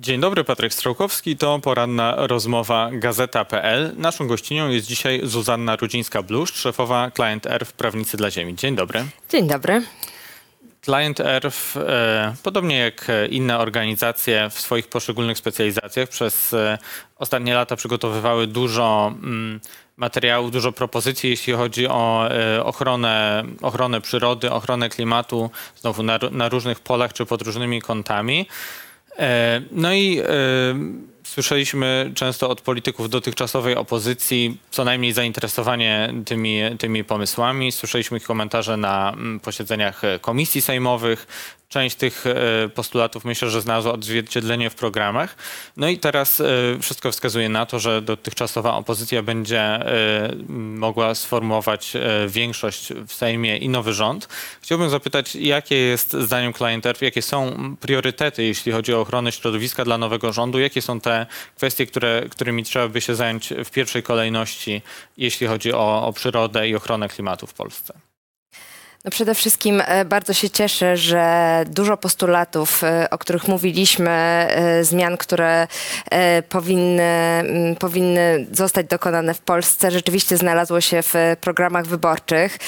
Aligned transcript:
Dzień 0.00 0.20
dobry, 0.20 0.44
Patryk 0.44 0.74
Strzałkowski. 0.74 1.36
To 1.36 1.58
poranna 1.58 2.14
rozmowa 2.16 2.90
Gazeta.pl. 2.92 3.92
Naszą 3.96 4.26
gościnią 4.26 4.68
jest 4.68 4.86
dzisiaj 4.86 5.20
Zuzanna 5.24 5.76
Rudzińska-Bluszcz, 5.76 6.56
szefowa 6.56 7.10
Client 7.10 7.46
Earth 7.46 7.72
Prawnicy 7.72 8.16
dla 8.16 8.30
Ziemi. 8.30 8.54
Dzień 8.54 8.76
dobry. 8.76 9.04
Dzień 9.30 9.48
dobry. 9.48 9.82
Client 10.84 11.20
Earth, 11.20 11.74
podobnie 12.42 12.78
jak 12.78 13.06
inne 13.30 13.58
organizacje 13.58 14.50
w 14.50 14.60
swoich 14.60 14.88
poszczególnych 14.88 15.38
specjalizacjach, 15.38 16.08
przez 16.08 16.54
e, 16.54 16.78
ostatnie 17.16 17.54
lata 17.54 17.76
przygotowywały 17.76 18.46
dużo 18.46 19.12
mm, 19.22 19.60
materiałów, 19.96 20.50
dużo 20.50 20.72
propozycji, 20.72 21.30
jeśli 21.30 21.52
chodzi 21.52 21.88
o 21.88 22.28
e, 22.30 22.64
ochronę, 22.64 23.44
ochronę 23.62 24.00
przyrody, 24.00 24.50
ochronę 24.50 24.88
klimatu, 24.88 25.50
znowu 25.76 26.02
na, 26.02 26.18
na 26.30 26.48
różnych 26.48 26.80
polach 26.80 27.12
czy 27.12 27.26
pod 27.26 27.42
różnymi 27.42 27.82
kątami. 27.82 28.46
E, 29.18 29.66
No 29.72 29.92
i 29.92 30.18
e, 30.22 30.74
słyszeliśmy 31.28 32.12
często 32.14 32.48
od 32.48 32.60
polityków 32.60 33.10
dotychczasowej 33.10 33.76
opozycji 33.76 34.56
co 34.70 34.84
najmniej 34.84 35.12
zainteresowanie 35.12 36.14
tymi, 36.24 36.60
tymi 36.78 37.04
pomysłami. 37.04 37.72
Słyszeliśmy 37.72 38.18
ich 38.18 38.24
komentarze 38.24 38.76
na 38.76 39.12
mm, 39.12 39.40
posiedzeniach 39.40 40.04
e, 40.04 40.18
komisji 40.18 40.62
sejmowych. 40.62 41.26
Część 41.68 41.96
tych 41.96 42.24
e, 42.26 42.68
postulatów 42.68 43.24
myślę, 43.24 43.50
że 43.50 43.60
znalazła 43.60 43.92
odzwierciedlenie 43.92 44.70
w 44.70 44.74
programach. 44.74 45.36
No 45.76 45.88
i 45.88 45.98
teraz 45.98 46.40
e, 46.40 46.44
wszystko 46.82 47.12
wskazuje 47.12 47.48
na 47.48 47.66
to, 47.66 47.78
że 47.78 48.02
dotychczasowa 48.02 48.74
opozycja 48.74 49.22
będzie 49.22 49.78
mogła 50.48 51.14
sformułować 51.14 51.92
większość 52.28 52.92
w 53.06 53.12
Sejmie 53.12 53.56
i 53.56 53.68
nowy 53.68 53.92
rząd. 53.92 54.28
Chciałbym 54.62 54.90
zapytać, 54.90 55.36
jakie 55.36 55.76
jest 55.76 56.12
zdaniem 56.12 56.52
Earth, 56.84 57.02
jakie 57.02 57.22
są 57.22 57.54
priorytety, 57.80 58.44
jeśli 58.44 58.72
chodzi 58.72 58.94
o 58.94 59.00
ochronę 59.00 59.32
środowiska 59.32 59.84
dla 59.84 59.98
nowego 59.98 60.32
rządu? 60.32 60.58
Jakie 60.58 60.82
są 60.82 61.00
te 61.00 61.17
kwestie, 61.56 61.86
które, 61.86 62.22
którymi 62.30 62.64
trzeba 62.64 62.88
by 62.88 63.00
się 63.00 63.14
zająć 63.14 63.52
w 63.64 63.70
pierwszej 63.70 64.02
kolejności, 64.02 64.82
jeśli 65.16 65.46
chodzi 65.46 65.72
o, 65.72 66.06
o 66.06 66.12
przyrodę 66.12 66.68
i 66.68 66.74
ochronę 66.74 67.08
klimatu 67.08 67.46
w 67.46 67.54
Polsce? 67.54 67.94
No 69.04 69.10
przede 69.10 69.34
wszystkim 69.34 69.82
e, 69.86 70.04
bardzo 70.04 70.32
się 70.32 70.50
cieszę, 70.50 70.96
że 70.96 71.64
dużo 71.66 71.96
postulatów, 71.96 72.84
e, 72.84 73.10
o 73.10 73.18
których 73.18 73.48
mówiliśmy, 73.48 74.10
e, 74.10 74.84
zmian, 74.84 75.16
które 75.16 75.66
powinny, 76.48 77.44
powinny 77.78 78.46
zostać 78.52 78.86
dokonane 78.86 79.34
w 79.34 79.40
Polsce, 79.40 79.90
rzeczywiście 79.90 80.36
znalazło 80.36 80.80
się 80.80 81.02
w 81.02 81.14
programach 81.40 81.86
wyborczych. 81.86 82.58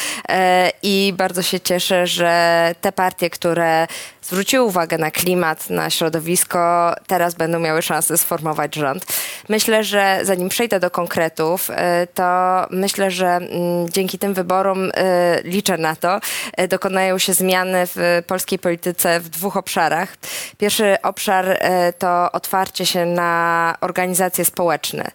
I 0.82 1.14
bardzo 1.16 1.42
się 1.42 1.60
cieszę, 1.60 2.06
że 2.06 2.74
te 2.80 2.92
partie, 2.92 3.30
które 3.30 3.86
zwróciły 4.22 4.64
uwagę 4.64 4.98
na 4.98 5.10
klimat, 5.10 5.70
na 5.70 5.90
środowisko, 5.90 6.94
teraz 7.06 7.34
będą 7.34 7.58
miały 7.58 7.82
szansę 7.82 8.18
sformować 8.18 8.74
rząd. 8.74 9.06
Myślę, 9.48 9.84
że 9.84 10.20
zanim 10.22 10.48
przejdę 10.48 10.80
do 10.80 10.90
konkretów, 10.90 11.70
e, 11.70 12.06
to 12.06 12.66
myślę, 12.70 13.10
że 13.10 13.26
mm, 13.26 13.88
dzięki 13.90 14.18
tym 14.18 14.34
wyborom 14.34 14.90
e, 14.94 15.40
liczę 15.44 15.78
na 15.78 15.96
to, 15.96 16.20
e, 16.56 16.68
dokonają 16.68 17.18
się 17.18 17.32
zmiany 17.32 17.86
w 17.86 18.22
polskiej 18.26 18.58
polityce 18.58 19.20
w 19.20 19.28
dwóch 19.28 19.56
obszarach. 19.56 20.16
Pierwszy 20.58 20.96
obszar 21.02 21.58
to 21.98 22.32
otwarcie 22.32 22.86
się 22.86 23.06
na 23.06 23.74
organizacje 23.80 24.44
społeczne. 24.44 25.10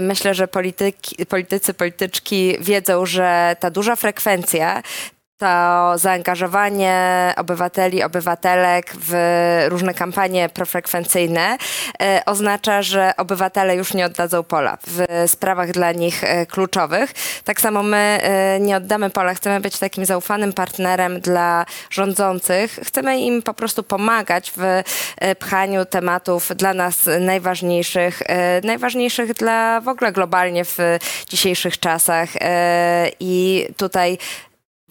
Myślę, 0.00 0.34
że 0.34 0.48
polityki, 0.48 1.26
politycy, 1.26 1.74
polityczki 1.74 2.56
wiedzą, 2.60 3.06
że 3.06 3.56
ta 3.60 3.70
duża 3.70 3.96
frekwencja 3.96 4.82
to 5.38 5.92
zaangażowanie 5.98 7.34
obywateli, 7.36 8.02
obywatelek 8.02 8.92
w 9.00 9.14
różne 9.68 9.94
kampanie 9.94 10.48
profrekwencyjne 10.48 11.58
e, 12.02 12.22
oznacza, 12.26 12.82
że 12.82 13.12
obywatele 13.16 13.76
już 13.76 13.94
nie 13.94 14.06
oddadzą 14.06 14.42
pola 14.42 14.78
w 14.86 15.24
sprawach 15.30 15.70
dla 15.70 15.92
nich 15.92 16.24
e, 16.24 16.46
kluczowych. 16.46 17.12
Tak 17.44 17.60
samo 17.60 17.82
my 17.82 17.96
e, 18.22 18.60
nie 18.60 18.76
oddamy 18.76 19.10
pola. 19.10 19.34
Chcemy 19.34 19.60
być 19.60 19.78
takim 19.78 20.04
zaufanym 20.04 20.52
partnerem 20.52 21.20
dla 21.20 21.66
rządzących. 21.90 22.78
Chcemy 22.84 23.18
im 23.18 23.42
po 23.42 23.54
prostu 23.54 23.82
pomagać 23.82 24.52
w 24.56 24.82
pchaniu 25.38 25.84
tematów 25.84 26.56
dla 26.56 26.74
nas 26.74 26.96
najważniejszych, 27.20 28.22
najważniejszych 28.64 29.34
dla 29.34 29.80
w 29.80 29.88
ogóle 29.88 30.12
globalnie 30.12 30.64
w 30.64 30.78
dzisiejszych 31.28 31.78
czasach. 31.78 32.28
I 33.20 33.66
tutaj 33.76 34.18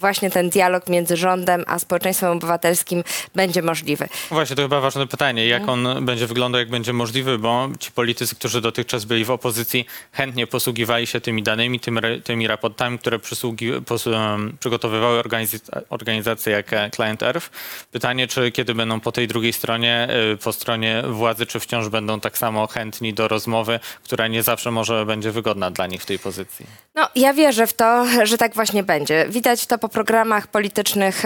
właśnie 0.04 0.30
ten 0.30 0.50
dialog 0.50 0.90
między 0.90 1.18
rządem 1.18 1.64
a 1.68 1.80
społeczeństwem 1.80 2.32
obywatelskim 2.32 3.04
będzie 3.36 3.62
możliwy. 3.62 4.08
Właśnie, 4.32 4.56
to 4.56 4.62
chyba 4.62 4.82
ważne 4.82 5.08
pytanie, 5.08 5.48
jak 5.48 5.70
on 5.70 6.06
będzie 6.06 6.28
wyglądał, 6.28 6.60
jak 6.60 6.70
będzie 6.70 6.94
możliwy, 6.94 7.40
bo 7.40 7.70
ci 7.80 7.92
politycy, 7.92 8.36
którzy 8.36 8.62
dotychczas 8.62 9.06
byli 9.06 9.26
w 9.26 9.32
opozycji, 9.32 9.86
chętnie 10.12 10.48
posługiwali 10.48 11.08
się 11.08 11.22
tymi 11.22 11.44
danymi, 11.44 11.80
tymi, 11.80 12.00
tymi 12.24 12.48
raportami, 12.48 13.00
które 13.00 13.20
przygotowywały 14.60 15.22
organiz- 15.22 15.84
organizacje 15.90 16.54
jak 16.54 16.74
e, 16.74 16.90
Client 16.96 17.24
Earth. 17.24 17.50
Pytanie, 17.92 18.28
czy 18.28 18.52
kiedy 18.52 18.76
będą 18.76 19.00
po 19.00 19.12
tej 19.12 19.28
drugiej 19.28 19.54
stronie, 19.54 20.08
y, 20.34 20.38
po 20.38 20.54
stronie 20.54 21.04
władzy, 21.10 21.46
czy 21.46 21.60
wciąż 21.60 21.90
będą 21.90 22.20
tak 22.20 22.38
samo 22.38 22.68
chętni 22.68 23.14
do 23.14 23.28
rozmowy, 23.28 23.80
która 24.04 24.28
nie 24.28 24.44
zawsze 24.44 24.72
może 24.72 25.06
będzie 25.06 25.32
wygodna 25.32 25.72
dla 25.72 25.88
nich 25.88 26.02
w 26.02 26.06
tej 26.06 26.20
pozycji. 26.20 26.66
No, 26.96 27.10
ja 27.16 27.34
wierzę 27.34 27.68
w 27.68 27.74
to, 27.74 28.06
że 28.24 28.38
tak 28.38 28.56
właśnie 28.56 28.84
będzie. 28.84 29.26
Widać 29.30 29.66
to 29.66 29.78
po 29.78 29.90
programach 29.94 30.48
politycznych 30.48 31.24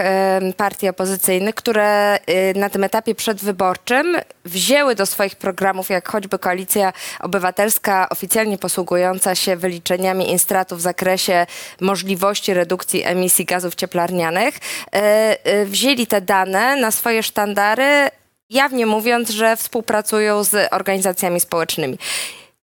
partii 0.57 0.89
opozycyjnych, 0.89 1.55
które 1.55 2.19
y, 2.29 2.53
na 2.59 2.69
tym 2.69 2.83
etapie 2.83 3.15
przedwyborczym 3.15 4.17
wzięły 4.45 4.95
do 4.95 5.05
swoich 5.05 5.35
programów, 5.35 5.89
jak 5.89 6.09
choćby 6.09 6.39
Koalicja 6.39 6.93
Obywatelska, 7.19 8.09
oficjalnie 8.09 8.57
posługująca 8.57 9.35
się 9.35 9.55
wyliczeniami 9.55 10.31
Instratu 10.31 10.75
w 10.75 10.81
zakresie 10.81 11.45
możliwości 11.81 12.53
redukcji 12.53 13.03
emisji 13.03 13.45
gazów 13.45 13.75
cieplarnianych, 13.75 14.55
y, 14.55 15.49
y, 15.51 15.65
wzięli 15.65 16.07
te 16.07 16.21
dane 16.21 16.75
na 16.75 16.91
swoje 16.91 17.23
sztandary, 17.23 18.09
jawnie 18.49 18.85
mówiąc, 18.85 19.29
że 19.29 19.55
współpracują 19.55 20.43
z 20.43 20.73
organizacjami 20.73 21.39
społecznymi 21.39 21.97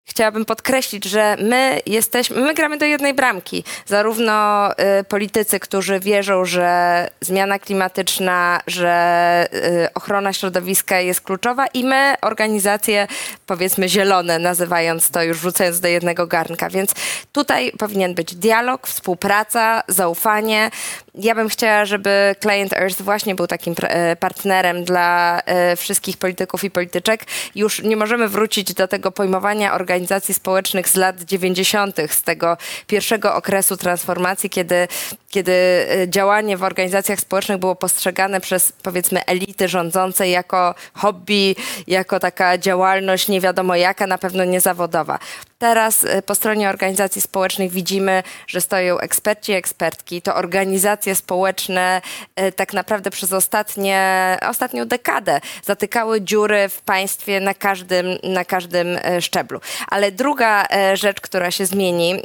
chciałabym 0.07 0.45
podkreślić, 0.45 1.06
że 1.06 1.35
my 1.40 1.79
jesteśmy, 1.85 2.41
my 2.41 2.53
gramy 2.53 2.78
do 2.78 2.85
jednej 2.85 3.13
bramki. 3.13 3.63
Zarówno 3.85 4.69
y, 4.72 5.03
politycy, 5.03 5.59
którzy 5.59 6.00
wierzą, 6.00 6.45
że 6.45 7.07
zmiana 7.22 7.59
klimatyczna, 7.59 8.62
że 8.68 9.47
y, 9.53 9.94
ochrona 9.94 10.34
środowiska 10.34 11.00
jest 11.00 11.22
kluczowa 11.22 11.68
i 11.68 11.84
my, 11.84 12.16
organizacje 12.22 13.07
powiedzmy 13.45 13.90
zielone, 13.90 14.40
nazywając 14.40 15.09
to 15.09 15.23
już 15.23 15.38
wrzucając 15.38 15.79
do 15.79 15.88
jednego 15.88 16.28
garnka. 16.28 16.69
Więc 16.69 16.91
tutaj 17.31 17.72
powinien 17.72 18.13
być 18.13 18.35
dialog, 18.35 18.88
współpraca, 18.88 19.84
zaufanie. 19.88 20.69
Ja 21.16 21.35
bym 21.35 21.50
chciała, 21.50 21.85
żeby 21.85 22.35
Client 22.41 22.74
Earth 22.74 23.01
właśnie 23.01 23.35
był 23.35 23.47
takim 23.47 23.75
e, 23.81 24.16
partnerem 24.16 24.84
dla 24.84 25.41
e, 25.45 25.75
wszystkich 25.75 26.18
polityków 26.18 26.63
i 26.63 26.72
polityczek. 26.72 27.25
Już 27.56 27.84
nie 27.84 27.97
możemy 27.97 28.28
wrócić 28.28 28.74
do 28.74 28.88
tego 28.88 29.12
pojmowania 29.12 29.74
organizacji 29.74 29.97
społecznych 30.34 30.90
z 30.90 30.96
lat 30.96 31.22
90., 31.22 31.97
z 32.09 32.22
tego 32.22 32.58
pierwszego 32.88 33.35
okresu 33.35 33.78
transformacji, 33.78 34.50
kiedy, 34.50 34.88
kiedy 35.30 35.52
e, 35.52 36.09
działanie 36.09 36.58
w 36.58 36.63
organizacjach 36.63 37.19
społecznych 37.19 37.58
było 37.58 37.75
postrzegane 37.75 38.41
przez 38.41 38.72
powiedzmy 38.72 39.25
elity 39.25 39.68
rządzące 39.68 40.30
jako 40.30 40.75
hobby, 40.94 41.56
jako 41.88 42.19
taka 42.19 42.57
działalność 42.57 43.28
nie 43.28 43.41
wiadomo 43.41 43.75
jaka, 43.75 44.07
na 44.07 44.18
pewno 44.18 44.46
niezawodowa. 44.46 45.19
Teraz 45.59 46.03
e, 46.03 46.22
po 46.22 46.35
stronie 46.35 46.69
organizacji 46.69 47.22
społecznych 47.22 47.72
widzimy, 47.72 48.23
że 48.47 48.62
stoją 48.62 49.00
eksperci 49.00 49.51
ekspertki. 49.51 50.22
To 50.22 50.35
organizacje 50.35 51.16
społeczne 51.16 52.01
e, 52.35 52.51
tak 52.51 52.73
naprawdę 52.73 53.12
przez 53.12 53.34
ostatnie, 53.34 54.38
ostatnią 54.50 54.85
dekadę 54.85 55.41
zatykały 55.66 56.22
dziury 56.22 56.69
w 56.69 56.81
państwie 56.81 57.40
na 57.40 57.53
każdym, 57.53 58.06
na 58.23 58.45
każdym 58.45 58.98
e, 59.01 59.21
szczeblu. 59.21 59.59
Ale 59.88 60.12
druga 60.12 60.68
rzecz, 60.94 61.21
która 61.21 61.51
się 61.51 61.65
zmieni 61.65 62.21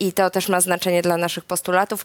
i 0.00 0.12
to 0.12 0.30
też 0.30 0.48
ma 0.48 0.60
znaczenie 0.60 1.02
dla 1.02 1.16
naszych 1.16 1.44
postulatów, 1.44 2.04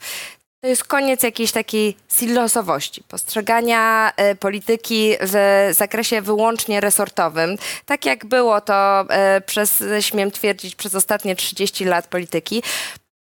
to 0.62 0.68
jest 0.68 0.84
koniec 0.84 1.24
jakiejś 1.24 1.52
takiej 1.52 1.98
silosowości, 2.08 3.04
postrzegania 3.08 4.12
e, 4.16 4.36
polityki 4.36 5.13
w 5.22 5.69
zakresie 5.72 6.22
wyłącznie 6.22 6.81
resortowym. 6.81 7.58
Tak 7.86 8.06
jak 8.06 8.25
było 8.25 8.62
to 8.62 9.06
e, 9.10 9.42
przez, 9.42 9.84
śmiem 10.00 10.31
twierdzić, 10.31 10.75
przez 10.75 10.96
ostatnie 10.96 11.36
30 11.36 11.86
lat 11.86 12.08
polityki. 12.08 12.63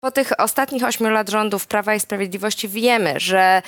Po 0.03 0.11
tych 0.11 0.39
ostatnich 0.39 0.83
8 0.83 1.11
lat 1.11 1.29
rządów 1.29 1.67
Prawa 1.67 1.95
i 1.95 1.99
Sprawiedliwości 1.99 2.67
wiemy, 2.69 3.19
że 3.19 3.61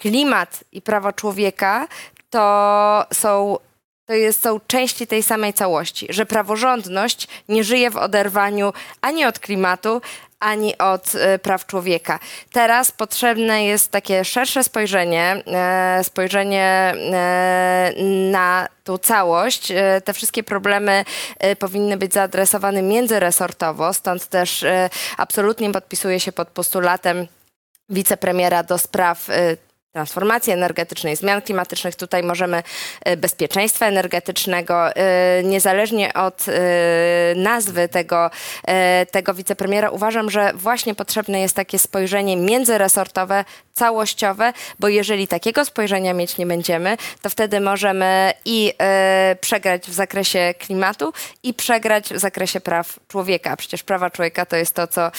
klimat 0.00 0.64
i 0.72 0.82
prawa 0.82 1.12
człowieka 1.12 1.88
to 2.30 3.04
są 3.12 3.58
to 4.08 4.14
jest, 4.14 4.42
są 4.42 4.60
części 4.66 5.06
tej 5.06 5.22
samej 5.22 5.52
całości, 5.52 6.06
że 6.10 6.26
praworządność 6.26 7.28
nie 7.48 7.64
żyje 7.64 7.90
w 7.90 7.96
oderwaniu 7.96 8.72
ani 9.00 9.24
od 9.24 9.38
klimatu, 9.38 10.00
ani 10.46 10.78
od 10.78 11.14
e, 11.14 11.38
praw 11.38 11.66
człowieka. 11.66 12.18
Teraz 12.52 12.92
potrzebne 12.92 13.64
jest 13.64 13.90
takie 13.90 14.24
szersze 14.24 14.64
spojrzenie, 14.64 15.42
e, 15.46 16.04
spojrzenie 16.04 16.94
e, 17.12 17.92
na 18.30 18.68
tą 18.84 18.98
całość. 18.98 19.72
Te 20.04 20.12
wszystkie 20.12 20.42
problemy 20.42 21.04
powinny 21.58 21.96
być 21.96 22.12
zaadresowane 22.12 22.82
międzyresortowo, 22.82 23.92
stąd 23.92 24.26
też 24.26 24.64
absolutnie 25.16 25.72
podpisuję 25.72 26.20
się 26.20 26.32
pod 26.32 26.48
postulatem 26.48 27.26
wicepremiera 27.88 28.62
do 28.62 28.78
spraw 28.78 29.28
transformacji 29.96 30.52
energetycznej, 30.52 31.16
zmian 31.16 31.42
klimatycznych. 31.42 31.96
Tutaj 31.96 32.22
możemy 32.22 32.62
y, 33.08 33.16
bezpieczeństwa 33.16 33.86
energetycznego, 33.86 34.90
y, 34.90 34.92
niezależnie 35.44 36.14
od 36.14 36.48
y, 36.48 36.52
nazwy 37.36 37.88
tego, 37.88 38.30
tego 39.10 39.34
wicepremiera, 39.34 39.90
uważam, 39.90 40.30
że 40.30 40.52
właśnie 40.54 40.94
potrzebne 40.94 41.40
jest 41.40 41.56
takie 41.56 41.78
spojrzenie 41.78 42.36
międzyresortowe, 42.36 43.44
całościowe, 43.74 44.52
bo 44.78 44.88
jeżeli 44.88 45.28
takiego 45.28 45.64
spojrzenia 45.64 46.14
mieć 46.14 46.38
nie 46.38 46.46
będziemy, 46.46 46.96
to 47.22 47.30
wtedy 47.30 47.60
możemy 47.60 48.32
i 48.44 48.72
przegrać 49.40 49.82
w 49.82 49.92
zakresie 49.92 50.54
klimatu 50.58 51.12
i 51.42 51.54
przegrać 51.54 52.08
w 52.08 52.18
zakresie 52.18 52.60
praw 52.60 52.98
człowieka. 53.08 53.56
Przecież 53.56 53.82
prawa 53.82 54.10
człowieka 54.10 54.46
to 54.46 54.56
jest 54.56 54.74
to, 54.74 54.86
co 54.86 55.10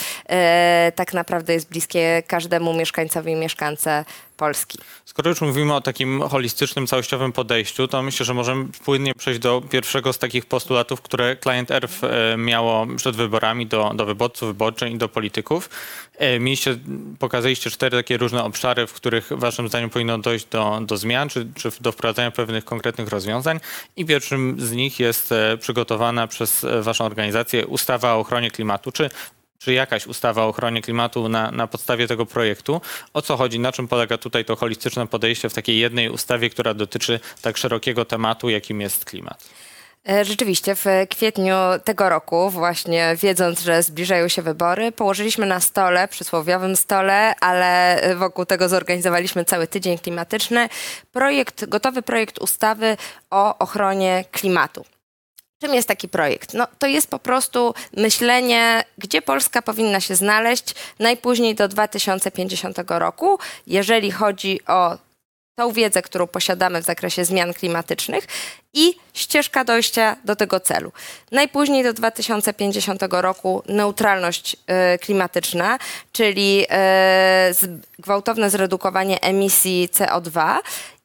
tak 0.95 1.13
naprawdę 1.13 1.53
jest 1.53 1.69
bliskie 1.69 2.23
każdemu 2.27 2.73
mieszkańcowi 2.73 3.31
i 3.31 3.35
mieszkance 3.35 4.05
Polski. 4.37 4.77
Skoro 5.05 5.29
już 5.29 5.41
mówimy 5.41 5.73
o 5.73 5.81
takim 5.81 6.21
holistycznym, 6.21 6.87
całościowym 6.87 7.31
podejściu, 7.31 7.87
to 7.87 8.01
myślę, 8.01 8.25
że 8.25 8.33
możemy 8.33 8.65
płynnie 8.85 9.13
przejść 9.13 9.39
do 9.39 9.61
pierwszego 9.69 10.13
z 10.13 10.19
takich 10.19 10.45
postulatów, 10.45 11.01
które 11.01 11.37
Client 11.43 11.71
Earth 11.71 11.95
miało 12.37 12.87
przed 12.97 13.15
wyborami 13.15 13.67
do, 13.67 13.91
do 13.95 14.05
wyborców, 14.05 14.47
wyborczych 14.47 14.91
i 14.91 14.97
do 14.97 15.09
polityków. 15.09 15.69
E, 16.17 16.39
Mieliście, 16.39 16.77
pokazaliście 17.19 17.69
cztery 17.69 17.97
takie 17.97 18.17
różne 18.17 18.43
obszary, 18.43 18.87
w 18.87 18.93
których 18.93 19.29
waszym 19.31 19.67
zdaniem 19.67 19.89
powinno 19.89 20.17
dojść 20.17 20.45
do, 20.45 20.79
do 20.81 20.97
zmian, 20.97 21.29
czy, 21.29 21.47
czy 21.55 21.69
do 21.81 21.91
wprowadzenia 21.91 22.31
pewnych 22.31 22.65
konkretnych 22.65 23.07
rozwiązań. 23.07 23.59
I 23.95 24.05
pierwszym 24.05 24.55
z 24.59 24.71
nich 24.71 24.99
jest 24.99 25.31
e, 25.31 25.57
przygotowana 25.57 26.27
przez 26.27 26.63
e, 26.63 26.81
waszą 26.81 27.05
organizację 27.05 27.67
ustawa 27.67 28.15
o 28.15 28.19
ochronie 28.19 28.51
klimatu. 28.51 28.91
Czy 28.91 29.09
czy 29.59 29.73
jakaś 29.73 30.07
ustawa 30.07 30.45
o 30.45 30.47
ochronie 30.47 30.81
klimatu 30.81 31.29
na, 31.29 31.51
na 31.51 31.67
podstawie 31.67 32.07
tego 32.07 32.25
projektu. 32.25 32.81
O 33.13 33.21
co 33.21 33.37
chodzi? 33.37 33.59
Na 33.59 33.71
czym 33.71 33.87
polega 33.87 34.17
tutaj 34.17 34.45
to 34.45 34.55
holistyczne 34.55 35.07
podejście 35.07 35.49
w 35.49 35.53
takiej 35.53 35.79
jednej 35.79 36.09
ustawie, 36.09 36.49
która 36.49 36.73
dotyczy 36.73 37.19
tak 37.41 37.57
szerokiego 37.57 38.05
tematu, 38.05 38.49
jakim 38.49 38.81
jest 38.81 39.05
klimat? 39.05 39.49
E, 40.09 40.25
Rzeczywiście, 40.25 40.75
w 40.75 40.85
kwietniu 41.09 41.55
tego 41.83 42.09
roku, 42.09 42.49
właśnie 42.49 43.15
wiedząc, 43.21 43.61
że 43.61 43.83
zbliżają 43.83 44.27
się 44.27 44.41
wybory, 44.41 44.91
położyliśmy 44.91 45.45
na 45.45 45.59
stole, 45.59 46.07
przysłowiowym 46.07 46.75
stole, 46.75 47.35
ale 47.39 48.01
wokół 48.15 48.45
tego 48.45 48.69
zorganizowaliśmy 48.69 49.45
cały 49.45 49.67
tydzień 49.67 49.97
klimatyczny, 49.97 50.69
projekt, 51.11 51.65
gotowy 51.65 52.01
projekt 52.01 52.39
ustawy 52.39 52.97
o 53.29 53.57
ochronie 53.57 54.25
klimatu. 54.31 54.85
Czym 55.61 55.73
jest 55.73 55.87
taki 55.87 56.09
projekt? 56.09 56.53
No, 56.53 56.67
to 56.79 56.87
jest 56.87 57.09
po 57.09 57.19
prostu 57.19 57.73
myślenie, 57.93 58.83
gdzie 58.97 59.21
Polska 59.21 59.61
powinna 59.61 59.99
się 59.99 60.15
znaleźć 60.15 60.75
najpóźniej 60.99 61.55
do 61.55 61.67
2050 61.67 62.77
roku, 62.87 63.39
jeżeli 63.67 64.11
chodzi 64.11 64.59
o 64.67 64.97
tą 65.59 65.71
wiedzę, 65.71 66.01
którą 66.01 66.27
posiadamy 66.27 66.81
w 66.81 66.85
zakresie 66.85 67.25
zmian 67.25 67.53
klimatycznych 67.53 68.27
i 68.73 68.95
ścieżka 69.13 69.63
dojścia 69.63 70.15
do 70.25 70.35
tego 70.35 70.59
celu. 70.59 70.91
Najpóźniej 71.31 71.83
do 71.83 71.93
2050 71.93 73.01
roku 73.11 73.63
neutralność 73.67 74.55
e, 74.67 74.97
klimatyczna, 74.97 75.79
czyli 76.11 76.65
z, 77.51 77.81
gwałtowne 77.99 78.49
zredukowanie 78.49 79.21
emisji 79.21 79.89
CO2 79.93 80.57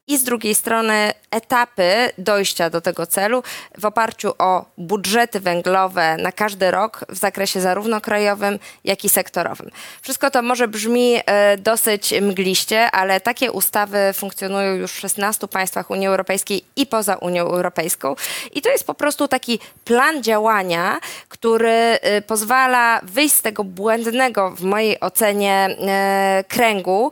i 0.07 0.17
z 0.17 0.23
drugiej 0.23 0.55
strony 0.55 1.13
etapy 1.31 2.11
dojścia 2.17 2.69
do 2.69 2.81
tego 2.81 3.07
celu 3.07 3.43
w 3.77 3.85
oparciu 3.85 4.33
o 4.37 4.65
budżety 4.77 5.39
węglowe 5.39 6.17
na 6.17 6.31
każdy 6.31 6.71
rok 6.71 7.05
w 7.09 7.17
zakresie 7.17 7.61
zarówno 7.61 8.01
krajowym, 8.01 8.59
jak 8.83 9.05
i 9.05 9.09
sektorowym. 9.09 9.69
Wszystko 10.01 10.31
to 10.31 10.41
może 10.41 10.67
brzmi 10.67 11.19
e, 11.25 11.57
dosyć 11.57 12.13
mgliście, 12.21 12.91
ale 12.91 13.19
takie 13.19 13.51
ustawy 13.51 14.11
funkcjonują 14.13 14.73
już 14.73 14.91
w 14.91 14.99
16 14.99 15.47
państwach 15.47 15.89
Unii 15.89 16.07
Europejskiej 16.07 16.63
i 16.75 16.85
poza 16.85 17.15
Unią 17.15 17.43
Europejską. 17.43 18.15
I 18.51 18.61
to 18.61 18.69
jest 18.69 18.87
po 18.87 18.93
prostu 18.93 19.27
taki 19.27 19.59
plan 19.85 20.23
działania, 20.23 20.99
który 21.29 21.69
e, 21.69 22.21
pozwala 22.21 22.99
wyjść 23.03 23.35
z 23.35 23.41
tego 23.41 23.63
błędnego, 23.63 24.51
w 24.51 24.61
mojej 24.61 24.99
ocenie, 24.99 25.77
e, 25.87 26.43
kręgu 26.47 27.11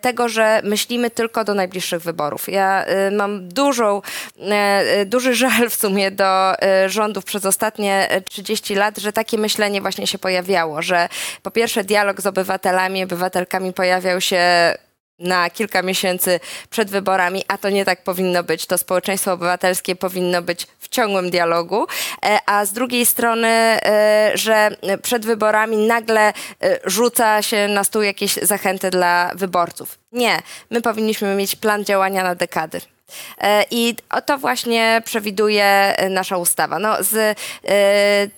tego, 0.00 0.28
że 0.28 0.60
myślimy 0.64 1.10
tylko 1.10 1.44
do 1.44 1.54
najbliższych 1.54 2.02
wyborów. 2.02 2.11
Ja 2.48 2.84
e, 2.84 3.10
mam 3.10 3.48
dużą, 3.48 4.02
e, 4.40 4.52
e, 4.52 5.06
duży 5.06 5.34
żal 5.42 5.70
w 5.70 5.74
sumie 5.74 6.10
do 6.10 6.52
rządów 6.86 7.24
przez 7.24 7.46
ostatnie 7.46 8.10
e, 8.10 8.20
30 8.20 8.74
lat, 8.74 8.98
że 8.98 9.12
takie 9.12 9.38
myślenie 9.38 9.80
właśnie 9.80 10.06
się 10.06 10.18
pojawiało, 10.18 10.82
że 10.82 11.08
po 11.42 11.50
pierwsze 11.50 11.84
dialog 11.84 12.20
z 12.20 12.26
obywatelami, 12.26 13.04
obywatelkami 13.04 13.72
pojawiał 13.72 14.20
się 14.20 14.74
na 15.18 15.50
kilka 15.50 15.82
miesięcy 15.82 16.40
przed 16.70 16.90
wyborami, 16.90 17.44
a 17.48 17.58
to 17.58 17.70
nie 17.70 17.84
tak 17.84 18.04
powinno 18.04 18.42
być. 18.42 18.66
To 18.66 18.78
społeczeństwo 18.78 19.32
obywatelskie 19.32 19.96
powinno 19.96 20.42
być 20.42 20.66
w 20.78 20.88
ciągłym 20.88 21.30
dialogu, 21.30 21.86
e, 22.24 22.38
a 22.46 22.64
z 22.64 22.72
drugiej 22.72 23.06
strony, 23.06 23.48
e, 23.48 24.32
że 24.34 24.76
przed 25.02 25.26
wyborami 25.26 25.76
nagle 25.76 26.28
e, 26.28 26.32
rzuca 26.84 27.42
się 27.42 27.68
na 27.68 27.84
stół 27.84 28.02
jakieś 28.02 28.34
zachęty 28.34 28.90
dla 28.90 29.30
wyborców. 29.34 29.98
Nie, 30.12 30.42
my 30.70 30.82
powinniśmy 30.82 31.34
mieć 31.34 31.56
plan 31.56 31.84
działania 31.84 32.22
na 32.22 32.34
dekady. 32.34 32.80
E, 33.38 33.64
I 33.70 33.96
to 34.26 34.38
właśnie 34.38 35.02
przewiduje 35.04 35.64
e, 35.64 36.08
nasza 36.08 36.36
ustawa. 36.36 36.78
No, 36.78 36.96
z 37.00 37.14
e, 37.14 37.34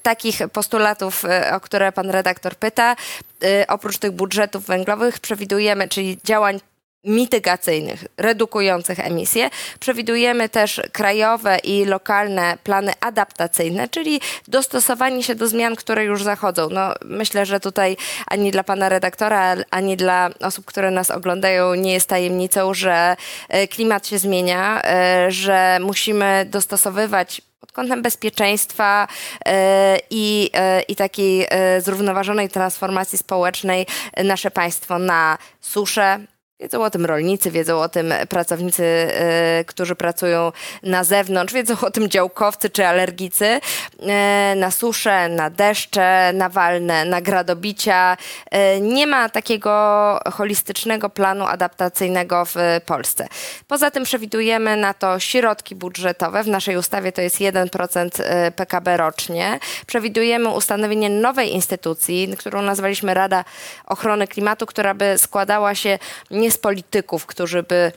takich 0.03 0.38
postulatów, 0.53 1.25
o 1.53 1.61
które 1.61 1.93
pan 1.93 2.11
redaktor 2.11 2.56
pyta, 2.56 2.97
oprócz 3.69 3.99
tych 3.99 4.11
budżetów 4.11 4.67
węglowych 4.67 5.19
przewidujemy, 5.19 5.88
czyli 5.88 6.19
działań 6.25 6.61
mitygacyjnych, 7.04 8.04
redukujących 8.16 9.00
emisje. 9.00 9.50
Przewidujemy 9.80 10.48
też 10.48 10.80
krajowe 10.92 11.58
i 11.58 11.84
lokalne 11.84 12.58
plany 12.64 12.92
adaptacyjne, 13.00 13.88
czyli 13.88 14.20
dostosowanie 14.48 15.22
się 15.22 15.34
do 15.34 15.48
zmian, 15.48 15.76
które 15.76 16.04
już 16.04 16.22
zachodzą. 16.22 16.68
No, 16.70 16.92
myślę, 17.04 17.46
że 17.46 17.60
tutaj 17.60 17.96
ani 18.26 18.50
dla 18.50 18.64
pana 18.64 18.88
redaktora, 18.88 19.56
ani 19.70 19.96
dla 19.96 20.30
osób, 20.40 20.64
które 20.64 20.90
nas 20.90 21.10
oglądają, 21.10 21.74
nie 21.74 21.92
jest 21.92 22.08
tajemnicą, 22.08 22.74
że 22.74 23.16
e, 23.48 23.68
klimat 23.68 24.06
się 24.06 24.18
zmienia, 24.18 24.82
e, 24.84 25.30
że 25.30 25.78
musimy 25.80 26.46
dostosowywać 26.50 27.40
pod 27.60 27.72
kątem 27.72 28.02
bezpieczeństwa 28.02 29.08
e, 29.46 29.99
i, 30.11 30.50
i 30.88 30.96
takiej 30.96 31.46
zrównoważonej 31.78 32.49
transformacji 32.49 33.18
społecznej 33.18 33.87
nasze 34.25 34.50
państwo 34.50 34.99
na 34.99 35.38
suszę. 35.61 36.34
Wiedzą 36.64 36.85
o 36.85 36.90
tym 36.90 37.06
rolnicy, 37.06 37.50
wiedzą 37.50 37.80
o 37.80 37.88
tym 37.88 38.14
pracownicy, 38.28 38.85
e, 38.85 39.64
którzy 39.66 39.94
pracują 39.94 40.52
na 40.83 41.04
zewnątrz, 41.04 41.54
wiedzą 41.54 41.75
o 41.80 41.90
tym 41.90 42.09
działkowcy 42.09 42.71
czy 42.71 42.87
alergicy, 42.87 43.61
e, 44.00 44.54
na 44.56 44.71
suszę, 44.71 45.28
na 45.28 45.50
deszcze 45.50 46.33
nawalne, 46.35 47.04
na 47.04 47.21
gradobicia. 47.21 48.16
E, 48.50 48.80
nie 48.80 49.06
ma 49.06 49.28
takiego 49.28 49.71
holistycznego 50.33 51.11
planu 51.11 51.47
adaptacyjnego 51.47 52.44
w 52.44 52.54
Polsce. 52.87 53.26
Poza 53.68 53.90
tym 53.90 54.04
przewidujemy 54.04 54.76
na 54.76 54.94
to 54.94 55.18
środki 55.18 55.75
budżetowe. 55.75 56.42
W 56.42 56.49
naszej 56.49 56.76
ustawie 56.76 57.12
to 57.12 57.23
jest 57.23 57.40
1% 57.40 58.21
e, 58.21 58.50
PKB 58.50 58.97
rocznie. 58.97 59.59
Przewidujemy 59.87 60.49
ustanowienie 60.49 61.11
nowej 61.11 61.52
instytucji, 61.52 62.35
którą 62.38 62.62
nazwaliśmy 62.62 63.14
Rada 63.14 63.44
Ochrony 63.87 64.26
Klimatu, 64.26 64.66
która 64.66 64.94
by 64.94 65.18
składała 65.18 65.75
się 65.75 65.99
nie 66.30 66.53
z 66.54 66.58
polityków, 66.58 67.26
którzy 67.26 67.62
by 67.62 67.92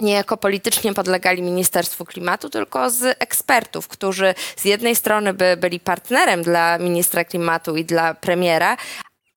niejako 0.00 0.36
politycznie 0.36 0.94
podlegali 0.94 1.42
Ministerstwu 1.42 2.04
Klimatu, 2.04 2.50
tylko 2.50 2.90
z 2.90 3.16
ekspertów, 3.18 3.88
którzy 3.88 4.34
z 4.56 4.64
jednej 4.64 4.96
strony 4.96 5.34
by 5.34 5.56
byli 5.56 5.80
partnerem 5.80 6.42
dla 6.42 6.78
ministra 6.78 7.24
klimatu 7.24 7.76
i 7.76 7.84
dla 7.84 8.14
premiera, 8.14 8.76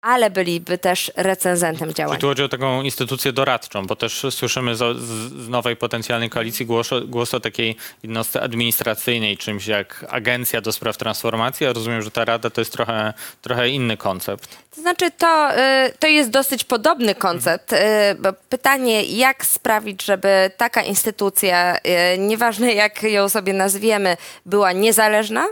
ale 0.05 0.29
byliby 0.29 0.77
też 0.77 1.12
recenzentem 1.15 1.89
Czy 1.89 1.95
działań. 1.95 2.19
tu 2.19 2.27
chodzi 2.27 2.43
o 2.43 2.50
taką 2.50 2.81
instytucję 2.81 3.33
doradczą, 3.33 3.85
bo 3.88 3.95
też 3.95 4.25
słyszymy 4.29 4.75
z, 4.75 4.97
z 4.97 5.50
nowej 5.50 5.75
potencjalnej 5.75 6.29
koalicji 6.29 6.65
głos, 6.65 6.93
o- 6.93 7.01
głos 7.01 7.33
o 7.33 7.39
takiej 7.39 7.75
jednostce 8.03 8.41
administracyjnej, 8.41 9.38
czymś 9.38 9.67
jak 9.67 10.05
agencja 10.09 10.62
do 10.62 10.71
spraw 10.71 10.97
transformacji. 10.97 11.63
Ja 11.65 11.74
rozumiem, 11.74 12.01
że 12.01 12.12
ta 12.12 12.25
rada 12.25 12.50
to 12.50 12.62
jest 12.62 12.71
trochę, 12.71 13.13
trochę 13.41 13.69
inny 13.69 13.97
koncept. 13.97 14.50
To 14.75 14.81
znaczy, 14.81 15.12
to, 15.17 15.51
y, 15.88 15.93
to 16.00 16.07
jest 16.07 16.29
dosyć 16.29 16.63
podobny 16.63 17.15
koncept. 17.15 17.74
y, 17.74 17.77
bo 18.19 18.29
Pytanie, 18.50 19.03
jak 19.03 19.45
sprawić, 19.45 20.03
żeby 20.03 20.51
taka 20.57 20.81
instytucja, 20.81 21.77
y, 21.77 22.17
nieważne 22.17 22.74
jak 22.74 23.03
ją 23.03 23.29
sobie 23.29 23.53
nazwiemy, 23.53 24.17
była 24.45 24.71
niezależna, 24.71 25.45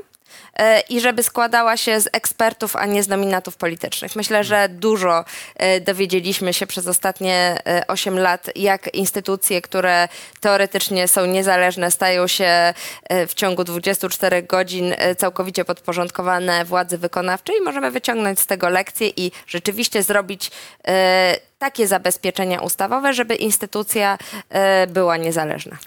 i 0.90 1.00
żeby 1.00 1.24
składała 1.24 1.78
się 1.78 2.00
z 2.00 2.10
ekspertów, 2.12 2.76
a 2.76 2.86
nie 2.86 3.04
z 3.04 3.08
nominatów 3.08 3.58
politycznych. 3.58 4.16
Myślę, 4.16 4.44
że 4.44 4.70
dużo 4.70 5.26
e, 5.56 5.82
dowiedzieliśmy 5.82 6.54
się 6.54 6.68
przez 6.68 6.88
ostatnie 6.88 7.62
e, 7.66 7.88
8 7.88 8.20
lat, 8.20 8.50
jak 8.56 8.96
instytucje, 8.96 9.62
które 9.62 10.08
teoretycznie 10.40 11.08
są 11.08 11.26
niezależne, 11.26 11.92
stają 11.92 12.28
się 12.28 12.46
e, 12.46 12.74
w 13.28 13.34
ciągu 13.34 13.64
24 13.64 14.44
godzin 14.44 14.94
e, 14.98 15.16
całkowicie 15.16 15.66
podporządkowane 15.66 16.66
władzy 16.66 16.98
wykonawczej. 16.98 17.56
Możemy 17.62 17.92
wyciągnąć 17.92 18.40
z 18.40 18.46
tego 18.46 18.70
lekcje 18.70 19.08
i 19.18 19.32
rzeczywiście 19.48 20.04
zrobić 20.04 20.52
e, 20.88 21.38
takie 21.60 21.88
zabezpieczenia 21.88 22.62
ustawowe, 22.62 23.14
żeby 23.14 23.36
instytucja 23.36 24.18
e, 24.50 24.88
była 24.88 25.18
niezależna. 25.18 25.78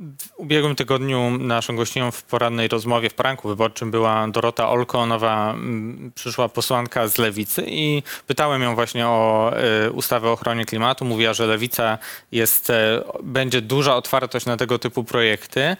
W 0.00 0.36
ubiegłym 0.36 0.76
tygodniu 0.76 1.30
naszą 1.38 1.76
gościnią 1.76 2.10
w 2.10 2.22
porannej 2.22 2.68
rozmowie 2.68 3.10
w 3.10 3.14
poranku 3.14 3.48
wyborczym 3.48 3.90
była 3.90 4.28
Dorota 4.28 4.68
Olko, 4.68 5.06
nowa 5.06 5.50
mm, 5.50 6.12
przyszła 6.14 6.48
posłanka 6.48 7.08
z 7.08 7.18
Lewicy 7.18 7.64
i 7.66 8.02
pytałem 8.26 8.62
ją 8.62 8.74
właśnie 8.74 9.06
o 9.06 9.52
e, 9.56 9.90
ustawę 9.90 10.28
o 10.28 10.32
ochronie 10.32 10.64
klimatu. 10.64 11.04
Mówiła, 11.04 11.34
że 11.34 11.46
Lewica 11.46 11.98
jest, 12.32 12.70
e, 12.70 13.04
będzie 13.22 13.62
duża 13.62 13.96
otwartość 13.96 14.46
na 14.46 14.56
tego 14.56 14.78
typu 14.78 15.04
projekty. 15.04 15.76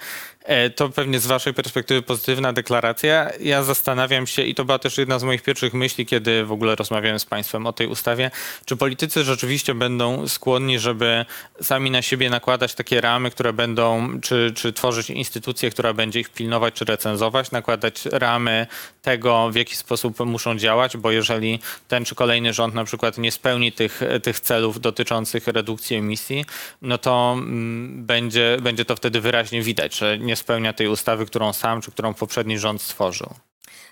E, 0.50 0.71
To 0.71 0.88
pewnie 0.88 1.21
z 1.21 1.26
waszej 1.26 1.54
perspektywy 1.54 2.02
pozytywna 2.02 2.52
deklaracja. 2.52 3.30
Ja 3.40 3.62
zastanawiam 3.62 4.26
się, 4.26 4.42
i 4.42 4.54
to 4.54 4.64
była 4.64 4.78
też 4.78 4.99
jedna 4.99 5.19
z 5.19 5.25
moich 5.25 5.42
pierwszych 5.42 5.75
myśli, 5.75 6.07
kiedy 6.07 6.45
w 6.45 6.52
ogóle 6.52 6.76
rozmawiałem 6.76 7.19
z 7.19 7.25
państwem 7.25 7.66
o 7.66 7.73
tej 7.73 7.87
ustawie, 7.87 8.30
czy 8.64 8.76
politycy 8.76 9.25
rzeczywiście 9.25 9.75
będą 9.75 10.28
skłonni, 10.28 10.78
żeby 10.78 11.25
sami 11.62 11.90
na 11.90 12.02
siebie 12.02 12.30
nakładać 12.30 12.75
takie 12.75 13.00
ramy, 13.00 13.30
które 13.30 13.52
będą, 13.52 14.21
czy, 14.21 14.52
czy 14.54 14.73
tworzyć 14.73 15.11
instytucję, 15.11 15.71
która 15.71 15.92
będzie 15.92 16.21
ich 16.21 16.28
pilnować 16.28 16.75
czy 16.75 16.85
recenzować, 16.85 17.50
nakładać 17.50 18.04
ramy 18.12 18.66
tego, 19.02 19.50
w 19.50 19.54
jaki 19.54 19.76
sposób 19.76 20.21
muszą 20.21 20.59
działać, 20.59 20.97
bo 20.97 21.11
jeżeli 21.11 21.59
ten 21.88 22.04
czy 22.04 22.14
kolejny 22.14 22.52
rząd 22.52 22.75
na 22.75 22.85
przykład 22.85 23.19
nie 23.19 23.33
spełni 23.33 23.73
tych, 23.73 24.00
tych 24.23 24.40
celów 24.40 24.80
dotyczących 24.80 25.47
redukcji 25.47 25.97
emisji, 25.97 26.45
no 26.83 26.99
to 26.99 27.33
mm, 27.38 28.07
będzie, 28.07 28.57
będzie 28.62 28.85
to 28.85 28.97
wtedy 28.97 29.21
wyraźnie 29.21 29.62
widać, 29.62 29.97
że 29.97 30.19
nie 30.19 30.37
spełnia 30.40 30.73
tej 30.73 30.88
ustawy, 30.88 31.26
którą 31.26 31.52
sam 31.52 31.80
czy 31.80 31.90
którą 31.90 32.14
poprzedni 32.14 32.59
rząd 32.59 32.82
stworzył. 32.82 33.35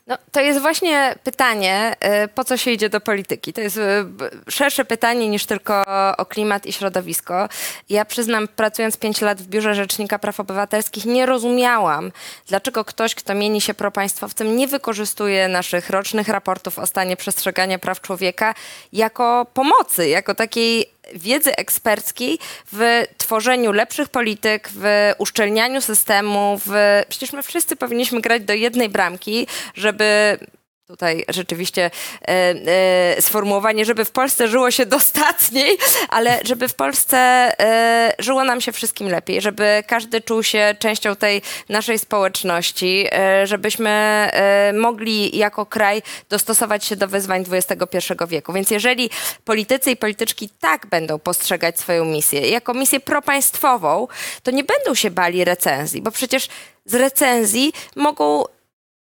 No, 0.09 0.19
to 0.33 0.41
jest 0.41 0.61
właśnie 0.61 1.15
pytanie, 1.25 1.97
y, 2.25 2.29
po 2.29 2.45
co 2.45 2.57
się 2.57 2.71
idzie 2.71 2.89
do 2.89 3.01
polityki. 3.01 3.53
To 3.53 3.61
jest 3.61 3.77
y, 3.77 3.81
szersze 4.51 4.85
pytanie 4.85 5.29
niż 5.29 5.47
tylko 5.47 5.85
o 6.19 6.27
klimat 6.27 6.67
i 6.67 6.73
środowisko. 6.73 7.49
Ja 7.89 8.05
przyznam, 8.05 8.49
pracując 8.49 8.97
5 8.97 9.21
lat 9.21 9.43
w 9.43 9.47
Biurze 9.47 9.75
Rzecznika 9.75 10.19
Praw 10.19 10.41
Obywatelskich, 10.41 11.05
nie 11.05 11.27
rozumiałam, 11.27 12.13
dlaczego 12.47 12.85
ktoś, 12.85 13.15
kto 13.15 13.35
mieni 13.35 13.61
się 13.61 13.75
propaństwowcem, 13.75 14.57
nie 14.57 14.69
wykorzystuje 14.69 15.49
naszych 15.49 15.91
rocznych 15.91 16.29
raportów 16.29 16.79
o 16.79 16.87
stanie 16.87 17.17
przestrzegania 17.17 17.79
praw 17.79 18.01
człowieka 18.01 18.55
jako 18.93 19.47
pomocy, 19.55 20.09
jako 20.09 20.35
takiej 20.35 20.98
wiedzy 21.15 21.57
eksperckiej 21.57 22.39
w 22.73 23.05
tworzeniu 23.19 23.73
lepszych 23.73 24.09
polityk, 24.09 24.69
w 24.75 25.13
uszczelnianiu 25.19 25.81
systemu. 25.81 26.61
W... 26.67 27.03
Przecież 27.09 27.33
my 27.33 27.43
wszyscy 27.43 27.77
powinniśmy 27.77 28.21
grać 28.21 28.43
do 28.43 28.55
jednej 28.55 28.89
bramki, 28.89 29.47
żeby 29.75 30.39
tutaj 30.89 31.25
rzeczywiście 31.29 31.91
e, 32.23 32.31
e, 33.17 33.23
sformułowanie, 33.23 33.85
żeby 33.85 34.05
w 34.05 34.11
Polsce 34.11 34.49
żyło 34.49 34.71
się 34.71 34.87
dostatniej, 34.87 35.79
ale 36.09 36.41
żeby 36.45 36.69
w 36.69 36.75
Polsce 36.75 37.19
e, 37.19 38.15
żyło 38.19 38.45
nam 38.45 38.61
się 38.61 38.73
wszystkim 38.73 39.09
lepiej, 39.09 39.41
żeby 39.41 39.85
każdy 39.87 40.21
czuł 40.21 40.43
się 40.43 40.77
częścią 40.79 41.17
tej 41.17 41.43
naszej 41.69 41.99
społeczności, 41.99 43.07
e, 43.13 43.47
żebyśmy 43.47 43.91
e, 43.91 44.73
mogli 44.73 45.39
jako 45.39 45.67
kraj 45.67 46.03
dostosować 46.29 46.85
się 46.85 46.97
do 46.97 47.09
wyzwań 47.09 47.45
XXI 47.51 48.15
wieku. 48.29 48.53
Więc 48.53 48.71
jeżeli 48.71 49.11
politycy 49.45 49.91
i 49.91 49.97
polityczki 49.97 50.51
tak 50.61 50.87
będą 50.87 51.19
postrzegać 51.19 51.81
swoją 51.81 52.05
misję 52.05 52.51
jako 52.51 52.75
misję 52.75 53.01
propaństwową, 53.01 54.09
to 54.43 54.51
nie 54.51 54.65
będą 54.65 54.95
się 54.95 55.11
bali 55.11 55.45
recenzji, 55.45 56.03
bo 56.03 56.11
przecież 56.11 56.49
z 56.85 56.95
recenzji 56.95 57.73
mogą 57.97 58.45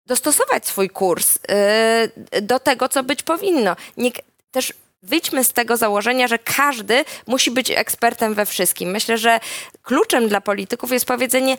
dostosować 0.08 0.66
swój 0.66 0.90
kurs 0.90 1.36
y, 1.36 2.42
do 2.42 2.58
tego, 2.60 2.88
co 2.88 3.02
być 3.02 3.22
powinno. 3.22 3.76
Nie, 3.96 4.10
też 4.50 4.72
wyjdźmy 5.02 5.44
z 5.44 5.52
tego 5.52 5.76
założenia, 5.76 6.28
że 6.28 6.38
każdy 6.38 7.04
musi 7.26 7.50
być 7.50 7.70
ekspertem 7.70 8.34
we 8.34 8.46
wszystkim. 8.46 8.90
Myślę, 8.90 9.18
że 9.18 9.40
kluczem 9.82 10.28
dla 10.28 10.40
polityków 10.40 10.92
jest 10.92 11.04
powiedzenie: 11.04 11.56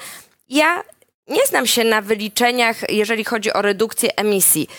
Ja 0.49 0.83
nie 1.27 1.45
znam 1.45 1.67
się 1.67 1.83
na 1.83 2.01
wyliczeniach, 2.01 2.89
jeżeli 2.91 3.23
chodzi 3.23 3.53
o 3.53 3.61
redukcję 3.61 4.09
emisji. 4.15 4.69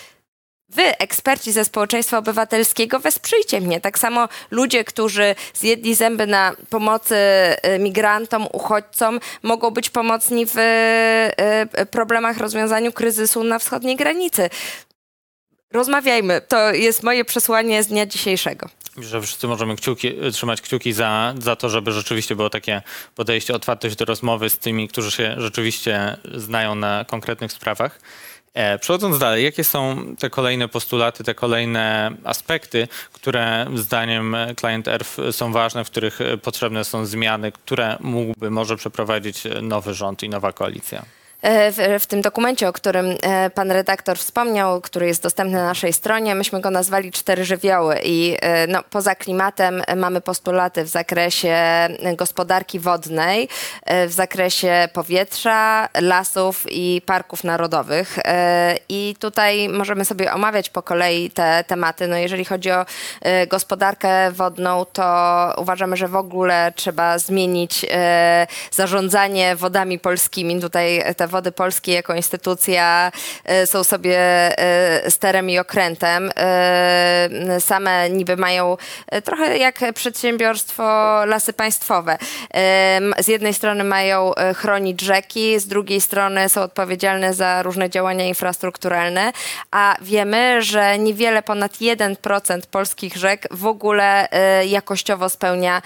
Wy, 0.74 0.98
eksperci 0.98 1.52
ze 1.52 1.64
społeczeństwa 1.64 2.18
obywatelskiego, 2.18 3.00
wesprzyjcie 3.00 3.60
mnie. 3.60 3.80
Tak 3.80 3.98
samo 3.98 4.28
ludzie, 4.50 4.84
którzy 4.84 5.34
zjedli 5.54 5.94
zęby 5.94 6.26
na 6.26 6.52
pomocy 6.70 7.14
y, 7.14 7.78
migrantom, 7.78 8.46
uchodźcom, 8.52 9.20
mogą 9.42 9.70
być 9.70 9.90
pomocni 9.90 10.46
w 10.46 10.58
y, 10.58 11.80
y, 11.80 11.86
problemach 11.86 12.38
rozwiązaniu 12.38 12.92
kryzysu 12.92 13.44
na 13.44 13.58
wschodniej 13.58 13.96
granicy. 13.96 14.50
Rozmawiajmy. 15.72 16.40
To 16.48 16.72
jest 16.72 17.02
moje 17.02 17.24
przesłanie 17.24 17.82
z 17.82 17.86
dnia 17.86 18.06
dzisiejszego. 18.06 18.68
Że 18.96 19.20
wszyscy 19.22 19.46
możemy 19.46 19.76
kciuki, 19.76 20.14
trzymać 20.32 20.60
kciuki 20.60 20.92
za, 20.92 21.34
za 21.38 21.56
to, 21.56 21.68
żeby 21.68 21.92
rzeczywiście 21.92 22.36
było 22.36 22.50
takie 22.50 22.82
podejście, 23.14 23.54
otwartość 23.54 23.96
do 23.96 24.04
rozmowy 24.04 24.50
z 24.50 24.58
tymi, 24.58 24.88
którzy 24.88 25.10
się 25.10 25.34
rzeczywiście 25.38 26.16
znają 26.34 26.74
na 26.74 27.04
konkretnych 27.04 27.52
sprawach. 27.52 28.00
E, 28.54 28.78
Przechodząc 28.78 29.18
dalej, 29.18 29.44
jakie 29.44 29.64
są 29.64 29.96
te 30.18 30.30
kolejne 30.30 30.68
postulaty, 30.68 31.24
te 31.24 31.34
kolejne 31.34 32.10
aspekty, 32.24 32.88
które 33.12 33.66
zdaniem 33.74 34.36
Client 34.60 34.88
Earth 34.88 35.16
są 35.30 35.52
ważne, 35.52 35.84
w 35.84 35.90
których 35.90 36.18
potrzebne 36.42 36.84
są 36.84 37.06
zmiany, 37.06 37.52
które 37.52 37.96
mógłby 38.00 38.50
może 38.50 38.76
przeprowadzić 38.76 39.42
nowy 39.62 39.94
rząd 39.94 40.22
i 40.22 40.28
nowa 40.28 40.52
koalicja? 40.52 41.04
E, 41.42 41.72
W, 41.72 42.02
w 42.02 42.06
tym 42.06 42.20
dokumencie, 42.20 42.68
o 42.68 42.72
którym 42.72 43.16
e, 43.22 43.50
pan 43.50 43.70
redaktor 43.70 44.18
wspomniał, 44.18 44.80
który 44.80 45.06
jest 45.06 45.22
dostępny 45.22 45.58
na 45.58 45.64
naszej 45.64 45.92
stronie, 45.92 46.34
myśmy 46.34 46.60
go 46.60 46.70
nazwali 46.70 47.12
Cztery 47.12 47.44
Żywioły 47.44 48.00
i 48.04 48.36
e, 48.40 48.66
no, 48.66 48.82
poza 48.90 49.14
klimatem 49.14 49.82
mamy 49.96 50.20
postulaty 50.20 50.84
w 50.84 50.88
zakresie 50.88 51.56
gospodarki 52.16 52.78
wodnej, 52.78 53.48
w 54.06 54.12
zakresie 54.12 54.88
powietrza, 54.92 55.88
lasów 56.00 56.66
i 56.70 57.02
parków 57.06 57.44
narodowych. 57.44 58.18
I 58.88 59.16
tutaj 59.18 59.68
możemy 59.68 60.04
sobie 60.04 60.32
omawiać 60.32 60.70
po 60.70 60.82
kolei 60.82 61.30
te 61.30 61.64
tematy. 61.66 62.08
No, 62.08 62.16
jeżeli 62.16 62.44
chodzi 62.44 62.70
o 62.70 62.86
gospodarkę 63.48 64.32
wodną, 64.32 64.84
to 64.92 65.04
uważamy, 65.56 65.96
że 65.96 66.08
w 66.08 66.16
ogóle 66.16 66.72
trzeba 66.76 67.18
zmienić 67.18 67.86
zarządzanie 68.70 69.56
wodami 69.56 69.98
polskimi. 69.98 70.60
Tutaj 70.60 71.14
te 71.16 71.26
wody 71.30 71.52
polskie 71.52 71.92
jako 71.92 72.14
instytucja 72.14 73.12
e, 73.44 73.66
są 73.66 73.84
sobie 73.84 74.18
e, 74.18 75.10
sterem 75.10 75.50
i 75.50 75.58
okrętem. 75.58 76.30
E, 76.36 77.60
Same 77.60 78.10
niby 78.10 78.36
mają 78.36 78.76
trochę 79.24 79.58
jak 79.58 79.80
przedsiębiorstwo 79.94 80.82
lasy 81.24 81.52
państwowe. 81.52 82.18
Z 83.18 83.28
jednej 83.28 83.54
strony 83.54 83.84
mają 83.84 84.32
chronić 84.56 85.00
rzeki, 85.00 85.58
z 85.60 85.66
drugiej 85.66 86.00
strony 86.00 86.48
są 86.48 86.62
odpowiedzialne 86.62 87.34
za 87.34 87.62
różne 87.62 87.90
działania 87.90 88.24
infrastrukturalne, 88.24 89.32
a 89.70 89.96
wiemy, 90.02 90.62
że 90.62 90.98
niewiele 90.98 91.42
ponad 91.42 91.72
1% 91.72 92.60
polskich 92.70 93.16
rzek 93.16 93.48
w 93.50 93.66
ogóle 93.66 94.28
jakościowo 94.66 95.28
spełnia 95.28 95.82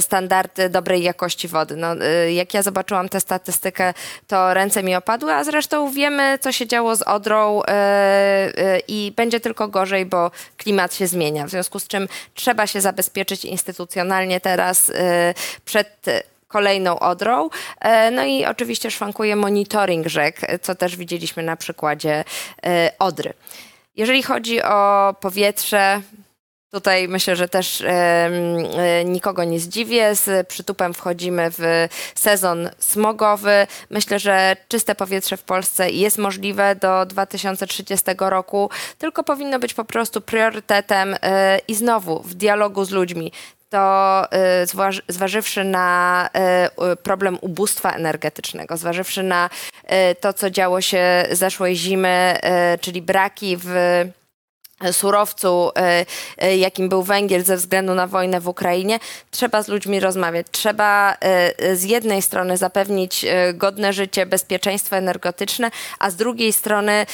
standardy 0.00 0.68
dobrej 0.68 1.02
jakości 1.02 1.48
wody. 1.48 1.76
No, 1.76 1.88
jak 2.28 2.54
ja 2.54 2.62
zobaczyłam 2.62 3.08
tę 3.08 3.20
statystykę, 3.20 3.94
to 4.26 4.54
ręce 4.54 4.71
mi 4.82 4.94
opadły, 4.94 5.32
a 5.32 5.44
zresztą 5.44 5.90
wiemy, 5.90 6.38
co 6.38 6.52
się 6.52 6.66
działo 6.66 6.96
z 6.96 7.02
Odrą 7.02 7.62
e, 7.62 7.68
e, 7.68 8.78
i 8.88 9.12
będzie 9.16 9.40
tylko 9.40 9.68
gorzej, 9.68 10.06
bo 10.06 10.30
klimat 10.56 10.94
się 10.94 11.06
zmienia. 11.06 11.46
W 11.46 11.50
związku 11.50 11.78
z 11.78 11.86
czym 11.86 12.08
trzeba 12.34 12.66
się 12.66 12.80
zabezpieczyć 12.80 13.44
instytucjonalnie 13.44 14.40
teraz 14.40 14.90
e, 14.90 15.34
przed 15.64 16.06
kolejną 16.48 16.98
Odrą. 16.98 17.50
No 18.12 18.24
i 18.24 18.44
oczywiście 18.44 18.90
szwankuje 18.90 19.36
monitoring 19.36 20.06
rzek, 20.06 20.40
co 20.62 20.74
też 20.74 20.96
widzieliśmy 20.96 21.42
na 21.42 21.56
przykładzie 21.56 22.24
Odry. 22.98 23.32
Jeżeli 23.96 24.22
chodzi 24.22 24.62
o 24.62 25.14
powietrze, 25.20 26.00
Tutaj 26.74 27.08
myślę, 27.08 27.36
że 27.36 27.48
też 27.48 27.80
em, 27.80 27.90
e, 27.90 29.04
nikogo 29.04 29.44
nie 29.44 29.60
zdziwię. 29.60 30.14
Z 30.14 30.48
przytupem 30.48 30.94
wchodzimy 30.94 31.50
w 31.50 31.88
sezon 32.14 32.70
smogowy. 32.78 33.66
Myślę, 33.90 34.18
że 34.18 34.56
czyste 34.68 34.94
powietrze 34.94 35.36
w 35.36 35.42
Polsce 35.42 35.90
jest 35.90 36.18
możliwe 36.18 36.76
do 36.76 37.06
2030 37.06 38.04
roku, 38.18 38.70
tylko 38.98 39.24
powinno 39.24 39.58
być 39.58 39.74
po 39.74 39.84
prostu 39.84 40.20
priorytetem 40.20 41.16
e, 41.22 41.58
i 41.68 41.74
znowu 41.74 42.22
w 42.22 42.34
dialogu 42.34 42.84
z 42.84 42.90
ludźmi. 42.90 43.32
to 43.70 44.26
zważ, 44.64 45.02
zważywszy 45.08 45.64
na 45.64 46.28
y, 46.92 46.96
problem 46.96 47.38
ubóstwa 47.40 47.92
energetycznego, 47.92 48.76
zważywszy 48.76 49.22
na 49.22 49.50
y, 49.84 50.14
to, 50.14 50.32
co 50.32 50.50
działo 50.50 50.80
się 50.80 51.26
zeszłej 51.30 51.76
zimy, 51.76 52.38
czyli 52.80 53.02
braki 53.02 53.56
w 53.60 53.74
surowcu, 54.92 55.70
y, 56.40 56.46
y, 56.46 56.56
jakim 56.56 56.88
był 56.88 57.02
węgiel 57.02 57.44
ze 57.44 57.56
względu 57.56 57.94
na 57.94 58.06
wojnę 58.06 58.40
w 58.40 58.48
Ukrainie, 58.48 58.98
trzeba 59.30 59.62
z 59.62 59.68
ludźmi 59.68 60.00
rozmawiać. 60.00 60.46
Trzeba 60.50 61.16
y, 61.62 61.76
z 61.76 61.84
jednej 61.84 62.22
strony 62.22 62.56
zapewnić 62.56 63.26
godne 63.54 63.92
życie, 63.92 64.26
bezpieczeństwo 64.26 64.96
energetyczne, 64.96 65.70
a 65.98 66.10
z 66.10 66.16
drugiej 66.16 66.52
strony 66.52 67.06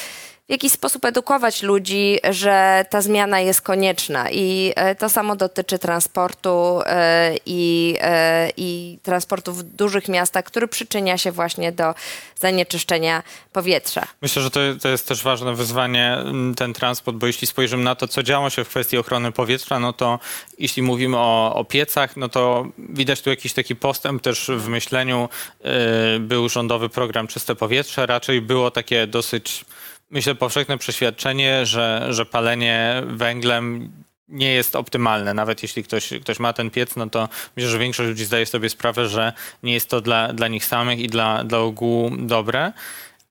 w 0.49 0.51
jakiś 0.51 0.73
sposób 0.73 1.05
edukować 1.05 1.63
ludzi, 1.63 2.19
że 2.31 2.85
ta 2.91 3.01
zmiana 3.01 3.41
jest 3.41 3.61
konieczna. 3.61 4.31
I 4.31 4.73
e, 4.77 4.95
to 4.95 5.09
samo 5.09 5.37
dotyczy 5.37 5.79
transportu 5.79 6.81
e, 6.87 7.37
i, 7.47 7.95
e, 8.01 8.51
i 8.57 8.99
transportu 9.03 9.53
w 9.53 9.63
dużych 9.63 10.09
miastach, 10.09 10.45
który 10.45 10.69
przyczynia 10.69 11.19
się 11.19 11.33
właśnie 11.33 11.73
do 11.73 11.95
zanieczyszczenia 12.41 13.23
powietrza. 13.53 14.07
Myślę, 14.23 14.43
że 14.43 14.51
to, 14.51 14.61
to 14.83 14.89
jest 14.89 15.09
też 15.09 15.23
ważne 15.23 15.55
wyzwanie, 15.55 16.19
ten 16.57 16.73
transport, 16.73 17.17
bo 17.17 17.27
jeśli 17.27 17.47
spojrzymy 17.47 17.85
na 17.85 17.95
to, 17.95 18.09
co 18.09 18.23
działo 18.23 18.51
się 18.51 18.65
w 18.65 18.69
kwestii 18.69 18.99
ochrony 18.99 19.33
powietrza, 19.33 19.79
no 19.79 19.93
to 19.93 20.19
jeśli 20.59 20.83
mówimy 20.83 21.17
o, 21.17 21.55
o 21.55 21.65
piecach, 21.65 22.17
no 22.17 22.29
to 22.29 22.67
widać 22.79 23.23
tu 23.23 23.31
jakiś 23.31 23.53
taki 23.53 23.77
postęp 23.77 24.23
też 24.23 24.51
w 24.57 24.69
myśleniu. 24.69 25.29
Był 26.21 26.49
rządowy 26.49 26.89
program 26.89 27.27
Czyste 27.27 27.55
Powietrze, 27.55 28.07
raczej 28.07 28.41
było 28.41 28.71
takie 28.71 29.07
dosyć, 29.07 29.65
myślę, 30.11 30.35
powszechne 30.35 30.79
przeświadczenie, 30.79 31.67
że, 31.67 32.07
że 32.11 32.27
palenie 32.27 33.03
węglem 33.07 33.93
nie 34.29 34.53
jest 34.53 34.77
optymalne. 34.77 35.35
Nawet 35.35 35.63
jeśli 35.63 35.85
ktoś, 35.85 36.13
ktoś 36.23 36.39
ma 36.39 36.53
ten 36.53 36.71
piec, 36.71 36.97
no 36.97 37.11
to 37.11 37.29
myślę, 37.57 37.71
że 37.71 37.79
większość 37.79 38.09
ludzi 38.09 38.25
zdaje 38.25 38.47
sobie 38.47 38.71
sprawę, 38.71 39.09
że 39.09 39.33
nie 39.63 39.73
jest 39.73 39.89
to 39.89 40.01
dla, 40.01 40.33
dla 40.33 40.49
nich 40.49 40.65
samych 40.65 40.99
i 40.99 41.09
dla, 41.09 41.45
dla 41.45 41.59
ogółu 41.59 42.11
dobre. 42.19 42.73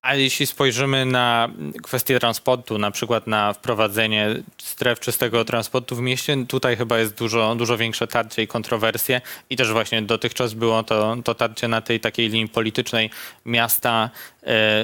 A 0.07 0.15
jeśli 0.15 0.47
spojrzymy 0.47 1.05
na 1.05 1.49
kwestię 1.83 2.19
transportu, 2.19 2.77
na 2.77 2.91
przykład 2.91 3.27
na 3.27 3.53
wprowadzenie 3.53 4.35
stref 4.57 4.99
czystego 4.99 5.45
transportu 5.45 5.95
w 5.95 6.01
mieście, 6.01 6.45
tutaj 6.47 6.77
chyba 6.77 6.99
jest 6.99 7.17
dużo, 7.17 7.55
dużo 7.55 7.77
większe 7.77 8.07
tarcie 8.07 8.43
i 8.43 8.47
kontrowersje 8.47 9.21
i 9.49 9.55
też 9.55 9.71
właśnie 9.71 10.01
dotychczas 10.01 10.53
było 10.53 10.83
to, 10.83 11.17
to 11.23 11.35
tarcie 11.35 11.67
na 11.67 11.81
tej 11.81 11.99
takiej 11.99 12.29
linii 12.29 12.47
politycznej 12.47 13.09
miasta, 13.45 14.09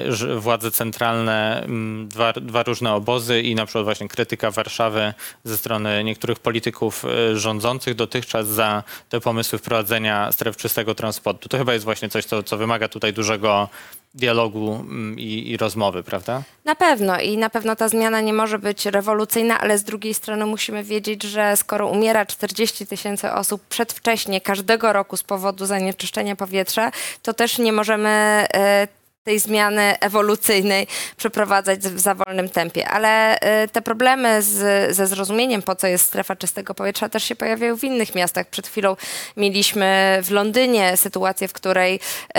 że 0.08 0.40
władze 0.40 0.70
centralne, 0.70 1.62
mm, 1.64 2.08
dwa, 2.08 2.32
dwa 2.32 2.62
różne 2.62 2.94
obozy 2.94 3.42
i 3.42 3.54
na 3.54 3.66
przykład 3.66 3.84
właśnie 3.84 4.08
krytyka 4.08 4.50
Warszawy 4.50 5.14
ze 5.44 5.56
strony 5.56 6.04
niektórych 6.04 6.38
polityków 6.38 7.04
e, 7.04 7.36
rządzących 7.36 7.94
dotychczas 7.94 8.46
za 8.46 8.82
te 9.08 9.20
pomysły 9.20 9.58
wprowadzenia 9.58 10.32
stref 10.32 10.56
czystego 10.56 10.94
transportu. 10.94 11.48
To 11.48 11.58
chyba 11.58 11.72
jest 11.72 11.84
właśnie 11.84 12.08
coś, 12.08 12.24
co, 12.24 12.42
co 12.42 12.56
wymaga 12.56 12.88
tutaj 12.88 13.12
dużego 13.12 13.68
dialogu 14.14 14.74
mm, 14.74 15.18
i, 15.18 15.50
i 15.50 15.56
rozmowy, 15.56 16.02
prawda? 16.02 16.42
Na 16.64 16.74
pewno 16.74 17.20
i 17.20 17.36
na 17.36 17.50
pewno 17.50 17.76
ta 17.76 17.88
zmiana 17.88 18.20
nie 18.20 18.32
może 18.32 18.58
być 18.58 18.86
rewolucyjna, 18.86 19.60
ale 19.60 19.78
z 19.78 19.84
drugiej 19.84 20.14
strony 20.14 20.46
musimy 20.46 20.84
wiedzieć, 20.84 21.22
że 21.22 21.56
skoro 21.56 21.88
umiera 21.88 22.26
40 22.26 22.86
tysięcy 22.86 23.32
osób 23.32 23.62
przedwcześnie 23.68 24.40
każdego 24.40 24.92
roku 24.92 25.16
z 25.16 25.22
powodu 25.22 25.66
zanieczyszczenia 25.66 26.36
powietrza, 26.36 26.90
to 27.22 27.34
też 27.34 27.58
nie 27.58 27.72
możemy 27.72 28.08
e, 28.54 28.88
tej 29.24 29.38
zmiany 29.38 29.98
ewolucyjnej 30.00 30.86
przeprowadzać 31.16 31.80
w 31.80 32.00
za 32.00 32.14
wolnym 32.14 32.48
tempie. 32.48 32.88
Ale 32.88 33.40
e, 33.40 33.68
te 33.68 33.82
problemy 33.82 34.42
z, 34.42 34.96
ze 34.96 35.06
zrozumieniem, 35.06 35.62
po 35.62 35.76
co 35.76 35.86
jest 35.86 36.04
strefa 36.04 36.36
czystego 36.36 36.74
powietrza, 36.74 37.08
też 37.08 37.24
się 37.24 37.36
pojawiają 37.36 37.76
w 37.76 37.84
innych 37.84 38.14
miastach. 38.14 38.46
Przed 38.46 38.66
chwilą 38.66 38.96
mieliśmy 39.36 40.18
w 40.22 40.30
Londynie 40.30 40.96
sytuację, 40.96 41.48
w 41.48 41.52
której 41.52 42.00
e, 42.34 42.38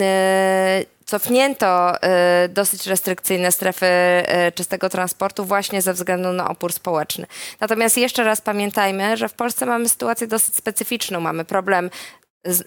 e, 0.00 0.84
cofnięto 1.04 2.02
e, 2.02 2.48
dosyć 2.48 2.86
restrykcyjne 2.86 3.52
strefy 3.52 3.86
e, 3.86 4.52
czystego 4.52 4.90
transportu 4.90 5.44
właśnie 5.44 5.82
ze 5.82 5.92
względu 5.92 6.32
na 6.32 6.48
opór 6.48 6.72
społeczny. 6.72 7.26
Natomiast 7.60 7.98
jeszcze 7.98 8.24
raz 8.24 8.40
pamiętajmy, 8.40 9.16
że 9.16 9.28
w 9.28 9.32
Polsce 9.32 9.66
mamy 9.66 9.88
sytuację 9.88 10.26
dosyć 10.26 10.56
specyficzną. 10.56 11.20
Mamy 11.20 11.44
problem 11.44 11.90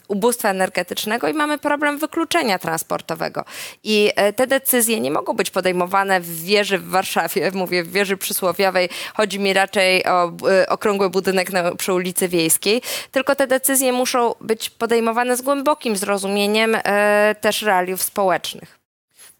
ubóstwa 0.07 0.49
energetycznego 0.49 1.27
i 1.27 1.33
mamy 1.33 1.57
problem 1.57 1.97
wykluczenia 1.97 2.59
transportowego. 2.59 3.45
I 3.83 4.11
e, 4.15 4.33
te 4.33 4.47
decyzje 4.47 4.99
nie 4.99 5.11
mogą 5.11 5.33
być 5.33 5.49
podejmowane 5.49 6.21
w 6.21 6.43
wieży 6.43 6.77
w 6.77 6.89
Warszawie, 6.89 7.51
mówię 7.53 7.83
w 7.83 7.91
wieży 7.91 8.17
przysłowiowej, 8.17 8.89
chodzi 9.13 9.39
mi 9.39 9.53
raczej 9.53 10.05
o 10.05 10.31
e, 10.49 10.69
okrągły 10.69 11.09
budynek 11.09 11.51
na, 11.51 11.75
przy 11.75 11.93
ulicy 11.93 12.27
Wiejskiej, 12.27 12.81
tylko 13.11 13.35
te 13.35 13.47
decyzje 13.47 13.93
muszą 13.93 14.35
być 14.41 14.69
podejmowane 14.69 15.37
z 15.37 15.41
głębokim 15.41 15.95
zrozumieniem 15.95 16.75
e, 16.75 17.35
też 17.41 17.61
realiów 17.61 18.01
społecznych. 18.01 18.79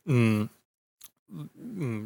Mm. 0.08 0.50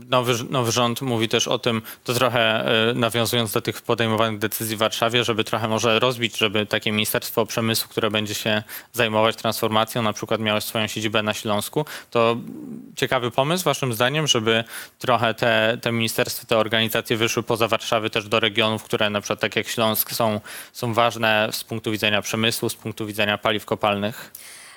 Nowy, 0.10 0.34
nowy 0.50 0.72
rząd 0.72 1.02
mówi 1.02 1.30
też 1.30 1.48
o 1.48 1.60
tym, 1.60 1.82
to 2.04 2.14
trochę 2.14 2.66
e, 2.90 2.94
nawiązując 2.94 3.52
do 3.52 3.62
tych 3.62 3.82
podejmowanych 3.82 4.40
decyzji 4.40 4.76
w 4.76 4.80
Warszawie, 4.80 5.24
żeby 5.24 5.44
trochę 5.44 5.68
może 5.68 6.00
rozbić, 6.00 6.38
żeby 6.38 6.66
takie 6.66 6.92
Ministerstwo 6.92 7.46
Przemysłu, 7.46 7.90
które 7.90 8.12
będzie 8.12 8.34
się 8.34 8.64
zajmować 8.94 9.36
transformacją, 9.36 10.02
na 10.02 10.14
przykład 10.14 10.42
miało 10.42 10.62
swoją 10.62 10.88
siedzibę 10.88 11.24
na 11.24 11.34
Śląsku, 11.34 11.86
to 12.12 12.38
ciekawy 12.96 13.32
pomysł 13.32 13.64
waszym 13.64 13.94
zdaniem, 13.94 14.28
żeby 14.28 14.64
trochę 15.00 15.34
te, 15.34 15.78
te 15.82 15.92
ministerstwa, 15.92 16.46
te 16.48 16.58
organizacje 16.58 17.18
wyszły 17.18 17.44
poza 17.44 17.68
Warszawy 17.68 18.10
też 18.10 18.28
do 18.28 18.40
regionów, 18.40 18.84
które 18.84 19.10
na 19.10 19.22
przykład 19.22 19.40
tak 19.40 19.56
jak 19.56 19.68
Śląsk 19.68 20.12
są, 20.12 20.40
są 20.74 20.94
ważne 20.94 21.50
z 21.52 21.64
punktu 21.64 21.92
widzenia 21.92 22.22
przemysłu, 22.22 22.70
z 22.70 22.76
punktu 22.76 23.06
widzenia 23.06 23.38
paliw 23.38 23.66
kopalnych. 23.66 24.32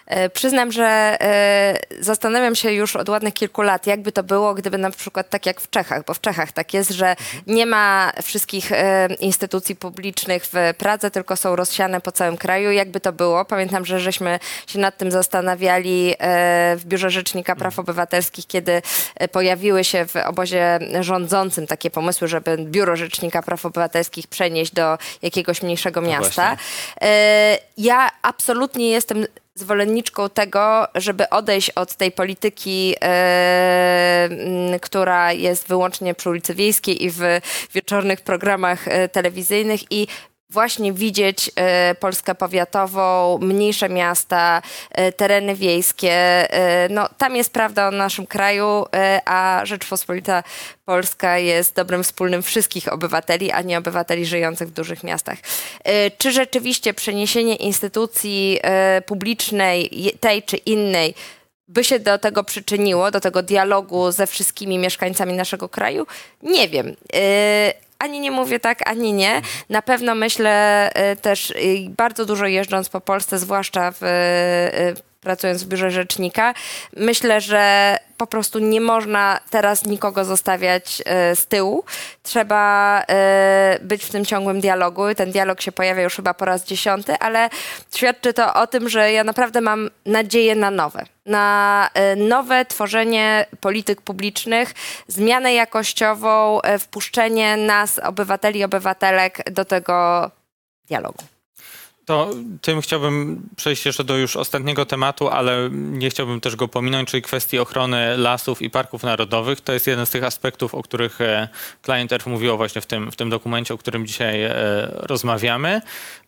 E, 0.06 0.30
Przyznam, 0.30 0.72
że 0.72 1.16
e, 1.20 1.78
zastanawiam 2.00 2.54
się 2.54 2.72
już 2.72 2.96
od 2.96 3.08
ładnych 3.08 3.34
kilku 3.34 3.62
lat, 3.62 3.86
jakby 3.86 4.12
to 4.12 4.22
było, 4.22 4.54
gdyby 4.54 4.78
na 4.78 4.90
przykład 4.90 5.30
tak 5.30 5.46
jak 5.46 5.60
w 5.60 5.70
Czechach, 5.70 6.04
bo 6.04 6.14
w 6.14 6.20
Czechach 6.20 6.52
tak 6.52 6.74
jest, 6.74 6.90
że 6.90 7.16
nie 7.46 7.66
ma 7.66 8.12
wszystkich 8.22 8.72
e, 8.72 9.08
instytucji 9.20 9.76
publicznych 9.76 10.44
w 10.52 10.74
Pradze, 10.78 11.10
tylko 11.10 11.36
są 11.36 11.56
rozsiane 11.56 12.00
po 12.00 12.12
całym 12.12 12.36
kraju. 12.36 12.70
Jakby 12.70 13.00
to 13.00 13.12
było? 13.12 13.44
Pamiętam, 13.44 13.84
że 13.84 14.00
żeśmy 14.00 14.38
się 14.66 14.78
nad 14.78 14.96
tym 14.96 15.10
zastanawiali 15.10 16.14
w 16.76 16.82
Biurze 16.84 17.10
Rzecznika 17.10 17.56
Praw 17.56 17.78
Obywatelskich, 17.78 18.46
kiedy 18.46 18.82
pojawiły 19.32 19.84
się 19.84 20.06
w 20.06 20.16
obozie 20.16 20.78
rządzącym 21.00 21.66
takie 21.66 21.90
pomysły, 21.90 22.28
żeby 22.28 22.56
Biuro 22.58 22.96
Rzecznika 22.96 23.42
Praw 23.42 23.66
Obywatelskich 23.66 24.26
przenieść 24.26 24.72
do 24.72 24.98
jakiegoś 25.22 25.62
mniejszego 25.62 26.00
miasta. 26.00 26.56
E, 27.00 27.58
Ja 27.76 28.10
absolutnie 28.22 28.90
jestem 28.90 29.26
zwolenniczką 29.54 30.28
tego, 30.28 30.88
żeby 30.94 31.30
odejść 31.30 31.70
od 31.70 31.94
tej 31.94 32.12
polityki, 32.12 32.94
m, 33.00 34.80
która 34.80 35.32
jest 35.32 35.68
wyłącznie 35.68 36.14
przy 36.14 36.30
ulicy 36.30 36.54
Wiejskiej 36.54 37.04
i 37.04 37.10
w 37.10 37.22
wieczornych 37.74 38.20
programach 38.20 38.88
e, 38.88 39.08
telewizyjnych. 39.08 39.80
I 39.90 40.06
właśnie 40.54 40.92
widzieć 40.92 41.50
e, 41.56 41.94
Polskę 41.94 42.34
powiatową, 42.34 43.38
mniejsze 43.38 43.88
miasta, 43.88 44.62
e, 44.90 45.12
tereny 45.12 45.54
wiejskie. 45.54 46.12
E, 46.12 46.88
no, 46.88 47.08
tam 47.18 47.36
jest 47.36 47.52
prawda 47.52 47.88
o 47.88 47.90
naszym 47.90 48.26
kraju, 48.26 48.84
a 49.24 49.60
Rzeczpospolita 49.64 50.42
Polska 50.84 51.38
jest 51.38 51.74
dobrem 51.74 52.04
wspólnym 52.04 52.42
wszystkich 52.42 52.92
obywateli, 52.92 53.50
a 53.50 53.62
nie 53.62 53.78
obywateli 53.78 54.26
żyjących 54.26 54.68
w 54.68 54.72
dużych 54.72 55.04
miastach. 55.04 55.38
Czy 56.18 56.32
rzeczywiście 56.32 56.94
przeniesienie 56.94 57.56
instytucji 57.56 58.60
publicznej, 59.06 59.90
tej 60.20 60.42
czy 60.42 60.56
innej, 60.56 61.14
by 61.68 61.84
się 61.84 61.98
do 61.98 62.18
tego 62.18 62.44
przyczyniło, 62.44 63.10
do 63.10 63.20
tego 63.20 63.42
dialogu 63.42 64.12
ze 64.12 64.26
wszystkimi 64.26 64.78
mieszkańcami 64.78 65.32
naszego 65.32 65.68
kraju? 65.68 66.06
Nie 66.42 66.68
wiem. 66.68 66.96
Ani 68.04 68.20
nie 68.20 68.30
mówię 68.30 68.60
tak, 68.60 68.88
ani 68.88 69.12
nie. 69.12 69.42
Na 69.68 69.82
pewno 69.82 70.14
myślę 70.14 70.90
yy, 70.96 71.16
też 71.16 71.50
yy, 71.50 71.90
bardzo 71.96 72.24
dużo 72.24 72.46
jeżdżąc 72.46 72.88
po 72.88 73.00
Polsce, 73.00 73.38
zwłaszcza 73.38 73.90
w, 73.90 74.00
yy, 74.00 74.94
pracując 75.24 75.64
w 75.64 75.68
biurze 75.68 75.90
rzecznika, 75.90 76.54
myślę, 76.96 77.40
że 77.40 77.96
po 78.16 78.26
prostu 78.26 78.58
nie 78.58 78.80
można 78.80 79.40
teraz 79.50 79.84
nikogo 79.84 80.24
zostawiać 80.24 81.02
e, 81.04 81.36
z 81.36 81.46
tyłu. 81.46 81.84
Trzeba 82.22 83.02
e, 83.08 83.78
być 83.82 84.04
w 84.04 84.10
tym 84.10 84.24
ciągłym 84.24 84.60
dialogu. 84.60 85.14
Ten 85.16 85.30
dialog 85.30 85.60
się 85.60 85.72
pojawia 85.72 86.02
już 86.02 86.16
chyba 86.16 86.34
po 86.34 86.44
raz 86.44 86.64
dziesiąty, 86.64 87.18
ale 87.18 87.50
świadczy 87.94 88.32
to 88.32 88.54
o 88.54 88.66
tym, 88.66 88.88
że 88.88 89.12
ja 89.12 89.24
naprawdę 89.24 89.60
mam 89.60 89.90
nadzieję 90.06 90.54
na 90.54 90.70
nowe. 90.70 91.04
Na 91.26 91.90
e, 91.94 92.16
nowe 92.16 92.64
tworzenie 92.64 93.46
polityk 93.60 94.00
publicznych, 94.00 94.74
zmianę 95.08 95.54
jakościową, 95.54 96.60
wpuszczenie 96.78 97.56
nas, 97.56 97.98
obywateli 97.98 98.60
i 98.60 98.64
obywatelek, 98.64 99.50
do 99.50 99.64
tego 99.64 100.30
dialogu. 100.88 101.33
To 102.04 102.30
tym 102.62 102.80
chciałbym 102.80 103.48
przejść 103.56 103.86
jeszcze 103.86 104.04
do 104.04 104.16
już 104.16 104.36
ostatniego 104.36 104.86
tematu, 104.86 105.28
ale 105.28 105.68
nie 105.72 106.10
chciałbym 106.10 106.40
też 106.40 106.56
go 106.56 106.68
pominąć, 106.68 107.10
czyli 107.10 107.22
kwestii 107.22 107.58
ochrony 107.58 108.16
lasów 108.16 108.62
i 108.62 108.70
parków 108.70 109.02
narodowych. 109.02 109.60
To 109.60 109.72
jest 109.72 109.86
jeden 109.86 110.06
z 110.06 110.10
tych 110.10 110.24
aspektów, 110.24 110.74
o 110.74 110.82
których 110.82 111.20
e, 111.20 111.48
Client 111.84 112.12
Earth 112.12 112.26
mówiło 112.26 112.56
właśnie 112.56 112.80
w 112.80 112.86
tym, 112.86 113.12
w 113.12 113.16
tym 113.16 113.30
dokumencie, 113.30 113.74
o 113.74 113.78
którym 113.78 114.06
dzisiaj 114.06 114.42
e, 114.42 114.52
rozmawiamy. 114.92 115.80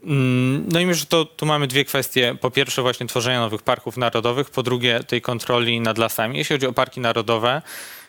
Mm, 0.05 0.65
No 0.69 0.81
i 0.81 0.87
myślę, 0.87 1.01
że 1.01 1.07
to, 1.07 1.25
tu 1.25 1.47
mamy 1.47 1.67
dwie 1.67 1.85
kwestie. 1.85 2.37
Po 2.41 2.51
pierwsze 2.51 2.83
właśnie 2.83 3.07
tworzenia 3.07 3.41
nowych 3.41 3.63
parków 3.63 3.97
narodowych, 3.97 4.51
po 4.51 4.63
drugie 4.63 5.01
tej 5.01 5.23
kontroli 5.23 5.81
nad 5.81 5.99
lasami. 5.99 6.39
Jeśli 6.39 6.55
chodzi 6.55 6.67
o 6.67 6.73
parki 6.73 7.01
narodowe, 7.01 7.63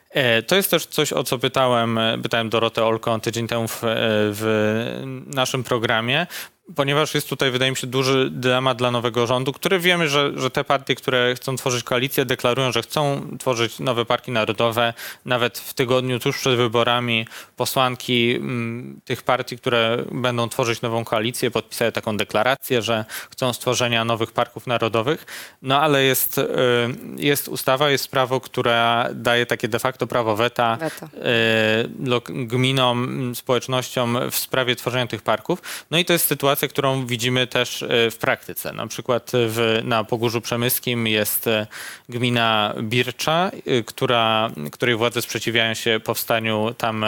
E, 0.10 0.44
To 0.44 0.56
jest 0.56 0.72
też 0.72 0.86
coś, 0.86 1.14
o 1.14 1.24
co 1.24 1.40
pytałem, 1.40 2.00
pytałem 2.24 2.50
Dorotę 2.50 2.86
Olko 2.86 3.20
tydzień 3.20 3.48
temu 3.48 3.68
w, 3.68 3.80
w 4.32 5.24
naszym 5.28 5.64
programie, 5.64 6.28
ponieważ 6.76 7.14
jest 7.14 7.30
tutaj, 7.30 7.52
wydaje 7.52 7.72
mi 7.72 7.78
się, 7.78 7.88
duży 7.88 8.30
dylemat 8.32 8.78
dla 8.78 8.92
nowego 8.92 9.28
rządu, 9.28 9.54
który 9.54 9.80
wiemy, 9.80 10.10
że, 10.10 10.32
że 10.36 10.50
te 10.50 10.64
partie, 10.64 10.96
które 10.96 11.36
chcą 11.36 11.56
tworzyć 11.56 11.84
koalicję, 11.84 12.26
deklarują, 12.26 12.72
że 12.72 12.82
chcą 12.82 13.28
tworzyć 13.40 13.80
nowe 13.80 14.06
parki 14.06 14.32
narodowe. 14.32 14.94
Nawet 15.26 15.58
w 15.58 15.74
tygodniu 15.74 16.20
tuż 16.20 16.38
przed 16.38 16.56
wyborami 16.56 17.28
posłanki 17.56 18.36
mm, 18.36 19.02
tych 19.06 19.24
partii, 19.24 19.58
które 19.58 19.98
będą 20.12 20.50
tworzyć 20.50 20.82
nową 20.82 21.06
koalicję, 21.06 21.52
podpisały 21.52 21.92
taką 21.92 22.18
deklarację, 22.18 22.82
że 22.82 23.06
chcą 23.32 23.54
stworzenia 23.54 24.06
nowych 24.06 24.32
parków 24.32 24.68
narodowych. 24.68 25.26
No 25.62 25.82
ale 25.82 26.04
jest, 26.04 26.38
y, 26.38 26.44
jest 27.18 27.48
ustawa, 27.48 27.90
jest 27.90 28.08
prawo, 28.12 28.40
które 28.42 29.10
daje 29.14 29.46
takie 29.46 29.68
de 29.68 29.80
facto 29.80 30.08
prawo 30.08 30.36
weta 30.36 30.78
lok- 32.04 32.46
gminom, 32.48 33.04
m, 33.04 33.36
społecznościom 33.36 34.18
w 34.32 34.36
sprawie 34.36 34.76
tworzenia 34.76 35.08
tych 35.08 35.22
parków. 35.22 35.62
No 35.92 35.98
i 35.98 36.06
to 36.06 36.14
jest 36.14 36.28
sytuacja, 36.28 36.57
którą 36.68 37.06
widzimy 37.06 37.48
też 37.48 37.84
e, 37.84 38.12
w 38.12 38.18
praktyce. 38.18 38.74
Na 38.74 38.88
przykład 38.88 39.32
w, 39.34 39.82
na 39.84 40.04
Pogórzu 40.04 40.42
Przemyskim 40.42 41.08
jest 41.08 41.48
e, 41.48 41.68
gmina 42.10 42.74
Bircza, 42.82 43.52
e, 43.66 43.84
która, 43.84 44.50
której 44.72 44.96
władze 44.96 45.22
sprzeciwiają 45.22 45.74
się 45.74 46.00
powstaniu 46.04 46.74
tam 46.78 47.06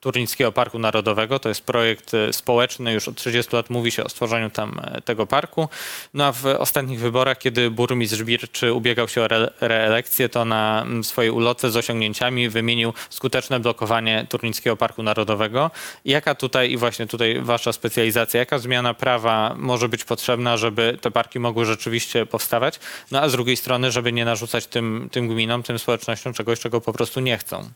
Turnickiego 0.00 0.52
Parku 0.52 0.78
Narodowego. 0.78 1.38
To 1.38 1.48
jest 1.48 1.62
projekt 1.62 2.14
e, 2.14 2.32
społeczny, 2.32 2.92
już 2.92 3.08
od 3.08 3.16
30 3.16 3.56
lat 3.56 3.70
mówi 3.70 3.90
się 3.90 4.04
o 4.04 4.08
stworzeniu 4.08 4.50
tam 4.50 4.80
e, 4.82 5.00
tego 5.00 5.26
parku. 5.26 5.68
No 6.14 6.24
a 6.24 6.32
w 6.32 6.46
ostatnich 6.46 7.00
wyborach, 7.00 7.38
kiedy 7.38 7.70
burmistrz 7.70 8.22
Birczy 8.22 8.72
ubiegał 8.72 9.08
się 9.08 9.20
o 9.20 9.24
re 9.24 9.50
reelekcję, 9.60 10.28
to 10.28 10.44
na 10.44 10.86
swojej 11.02 11.30
ulotce 11.30 11.70
z 11.70 11.76
osiągnięciami 11.76 12.48
wymienił 12.48 12.92
skuteczne 13.10 13.60
blokowanie 13.60 14.26
Turnickiego 14.28 14.76
Parku 14.76 15.02
Narodowego. 15.02 15.70
Jaka 16.04 16.34
tutaj, 16.34 16.70
i 16.70 16.76
właśnie 16.76 17.06
tutaj 17.06 17.40
wasza 17.40 17.72
specjalizacja, 17.72 18.40
jaka 18.40 18.58
zmiana 18.58 18.94
prawa 18.94 19.54
może 19.58 19.88
być 19.88 20.04
potrzebna, 20.04 20.56
żeby 20.56 20.98
te 21.00 21.10
parki 21.10 21.40
mogły 21.40 21.64
rzeczywiście 21.64 22.26
powstawać? 22.26 22.80
No 23.10 23.20
a 23.20 23.28
z 23.28 23.32
drugiej 23.32 23.56
strony, 23.56 23.92
żeby 23.92 24.12
nie 24.12 24.24
narzucać 24.24 24.66
tym, 24.66 25.08
tym 25.12 25.28
gminom, 25.28 25.62
tym 25.62 25.78
społecznościom 25.78 26.32
czegoś, 26.32 26.60
czego 26.60 26.80
po 26.80 26.92
prostu 26.92 27.20
nie 27.20 27.38
chcą. 27.38 27.70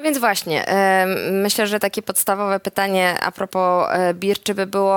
No 0.00 0.04
więc 0.04 0.18
właśnie, 0.18 0.64
myślę, 1.32 1.66
że 1.66 1.80
takie 1.80 2.02
podstawowe 2.02 2.60
pytanie 2.60 3.14
a 3.22 3.32
propos 3.32 3.88
e, 3.90 4.14
Birczy 4.14 4.54
by 4.54 4.66
było, 4.66 4.96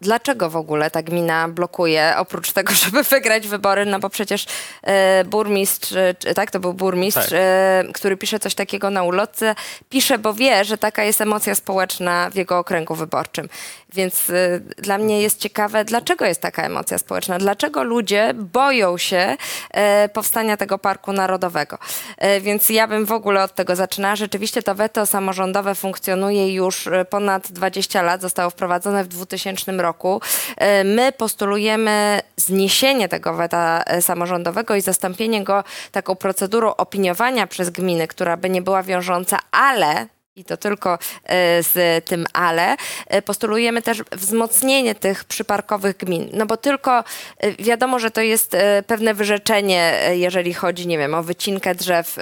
dlaczego 0.00 0.50
w 0.50 0.56
ogóle 0.56 0.90
ta 0.90 1.02
gmina 1.02 1.48
blokuje, 1.48 2.14
oprócz 2.16 2.52
tego, 2.52 2.74
żeby 2.84 3.02
wygrać 3.02 3.48
wybory, 3.48 3.86
no 3.86 3.98
bo 3.98 4.10
przecież 4.10 4.46
e, 4.82 5.24
burmistrz, 5.24 5.92
e, 5.92 6.34
tak, 6.34 6.50
to 6.50 6.60
był 6.60 6.74
burmistrz, 6.74 7.30
Tak. 7.30 7.92
który 7.94 8.16
pisze 8.16 8.38
coś 8.38 8.54
takiego 8.54 8.90
na 8.90 9.02
ulotce, 9.02 9.54
pisze, 9.88 10.18
bo 10.18 10.34
wie, 10.34 10.64
że 10.64 10.78
taka 10.78 11.04
jest 11.04 11.20
emocja 11.20 11.54
społeczna 11.54 12.30
w 12.30 12.34
jego 12.34 12.58
okręgu 12.58 12.94
wyborczym. 12.94 13.48
Więc 13.92 14.32
dla 14.76 14.98
mnie 14.98 15.22
jest 15.22 15.40
ciekawe, 15.40 15.84
dlaczego 15.84 16.24
jest 16.24 16.40
taka 16.40 16.62
emocja 16.62 16.98
społeczna, 16.98 17.38
dlaczego 17.38 17.84
ludzie 17.84 18.34
boją 18.34 18.98
się 18.98 19.36
powstania 20.12 20.56
tego 20.56 20.78
parku 20.78 21.12
narodowego. 21.12 21.78
Więc 22.40 22.68
ja 22.68 22.88
bym 22.88 23.06
w 23.06 23.12
ogóle 23.12 23.42
od 23.42 23.54
tego 23.54 23.76
zaczynała. 23.76 24.16
Rzeczywiście 24.16 24.35
to 24.64 24.74
weto 24.74 25.06
samorządowe 25.06 25.74
funkcjonuje 25.74 26.54
już 26.54 26.86
e, 26.86 27.04
ponad 27.04 27.52
20 27.52 28.02
lat, 28.02 28.20
zostało 28.20 28.50
wprowadzone 28.50 29.04
w 29.04 29.08
2000 29.08 29.72
roku. 29.72 30.20
E, 30.56 30.84
my 30.84 31.12
postulujemy 31.12 32.20
zniesienie 32.36 33.08
tego 33.08 33.34
weta 33.34 33.82
e, 33.86 34.02
samorządowego 34.02 34.74
i 34.74 34.80
zastąpienie 34.80 35.44
go 35.44 35.64
taką 35.92 36.16
procedurą 36.16 36.74
opiniowania 36.76 37.46
przez 37.46 37.70
gminy, 37.70 38.08
która 38.08 38.36
by 38.36 38.50
nie 38.50 38.62
była 38.62 38.82
wiążąca, 38.82 39.38
ale 39.50 40.06
i 40.36 40.44
to 40.44 40.56
tylko 40.56 40.98
z 41.60 42.04
tym 42.04 42.26
ale, 42.32 42.76
postulujemy 43.24 43.82
też 43.82 44.02
wzmocnienie 44.12 44.94
tych 44.94 45.24
przyparkowych 45.24 45.96
gmin. 45.96 46.28
No 46.32 46.46
bo 46.46 46.56
tylko 46.56 47.04
wiadomo, 47.58 47.98
że 47.98 48.10
to 48.10 48.20
jest 48.20 48.56
pewne 48.86 49.14
wyrzeczenie, 49.14 50.00
jeżeli 50.12 50.54
chodzi, 50.54 50.86
nie 50.86 50.98
wiem, 50.98 51.14
o 51.14 51.22
wycinkę 51.22 51.74
drzew, 51.74 52.16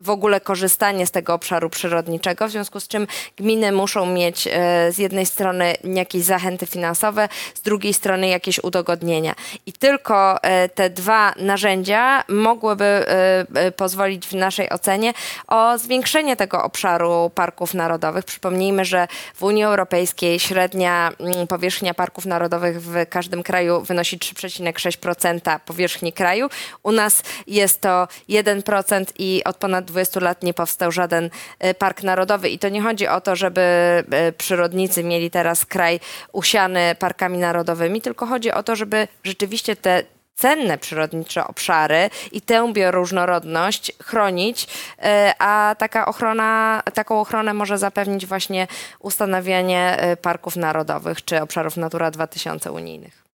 w 0.00 0.10
ogóle 0.10 0.40
korzystanie 0.40 1.06
z 1.06 1.10
tego 1.10 1.34
obszaru 1.34 1.70
przyrodniczego, 1.70 2.48
w 2.48 2.50
związku 2.50 2.80
z 2.80 2.88
czym 2.88 3.06
gminy 3.36 3.72
muszą 3.72 4.06
mieć 4.06 4.46
e, 4.46 4.92
z 4.92 4.98
jednej 4.98 5.26
strony 5.26 5.74
jakieś 5.84 6.22
zachęty 6.22 6.66
finansowe, 6.66 7.28
z 7.54 7.60
drugiej 7.60 7.94
strony 7.94 8.28
jakieś 8.28 8.64
udogodnienia. 8.64 9.34
I 9.66 9.72
tylko 9.72 10.42
e, 10.42 10.68
te 10.68 10.90
dwa 10.90 11.32
narzędzia 11.36 12.24
mogłyby 12.28 12.84
e, 12.84 13.72
pozwolić 13.72 14.26
w 14.26 14.32
naszej 14.32 14.70
ocenie 14.70 15.12
o 15.48 15.78
zwiększenie 15.78 16.36
tego 16.36 16.62
obszaru 16.62 17.30
parków 17.34 17.74
narodowych. 17.74 18.24
Przypomnijmy, 18.24 18.84
że 18.84 19.08
w 19.34 19.42
Unii 19.42 19.64
Europejskiej 19.64 20.40
średnia 20.40 21.12
mm, 21.20 21.46
powierzchnia 21.46 21.94
parków 21.94 22.26
narodowych 22.26 22.82
w 22.82 23.06
każdym 23.08 23.42
kraju 23.42 23.80
wynosi 23.80 24.18
3,6% 24.18 25.60
powierzchni 25.60 26.12
kraju. 26.12 26.48
U 26.82 26.92
nas 26.92 27.22
jest 27.46 27.80
to 27.80 28.08
1% 28.28 29.04
i 29.18 29.42
od 29.44 29.56
ponad 29.56 29.89
20 29.90 30.20
lat 30.20 30.42
nie 30.42 30.54
powstał 30.54 30.92
żaden 30.92 31.30
e, 31.58 31.74
park 31.74 32.02
narodowy. 32.02 32.48
I 32.48 32.58
to 32.58 32.68
nie 32.68 32.82
chodzi 32.82 33.08
o 33.08 33.20
to, 33.20 33.36
żeby 33.36 33.60
e, 33.60 34.32
przyrodnicy 34.32 35.04
mieli 35.04 35.30
teraz 35.30 35.66
kraj 35.66 36.00
usiany 36.32 36.94
parkami 36.98 37.38
narodowymi, 37.38 38.00
tylko 38.00 38.26
chodzi 38.26 38.52
o 38.52 38.62
to, 38.62 38.76
żeby 38.76 39.08
rzeczywiście 39.24 39.76
te 39.76 40.02
cenne 40.34 40.78
przyrodnicze 40.78 41.46
obszary 41.46 42.10
i 42.32 42.40
tę 42.40 42.72
bioróżnorodność 42.72 43.92
chronić, 44.02 44.66
e, 45.02 45.34
a 45.38 45.74
taka 45.78 46.06
ochrona, 46.06 46.82
taką 46.94 47.20
ochronę 47.20 47.54
może 47.54 47.78
zapewnić 47.78 48.26
właśnie 48.26 48.66
ustanawianie 48.98 49.98
parków 50.22 50.56
narodowych 50.56 51.24
czy 51.24 51.42
obszarów 51.42 51.76
Natura 51.76 52.10
2000 52.10 52.72
unijnych. 52.72 53.29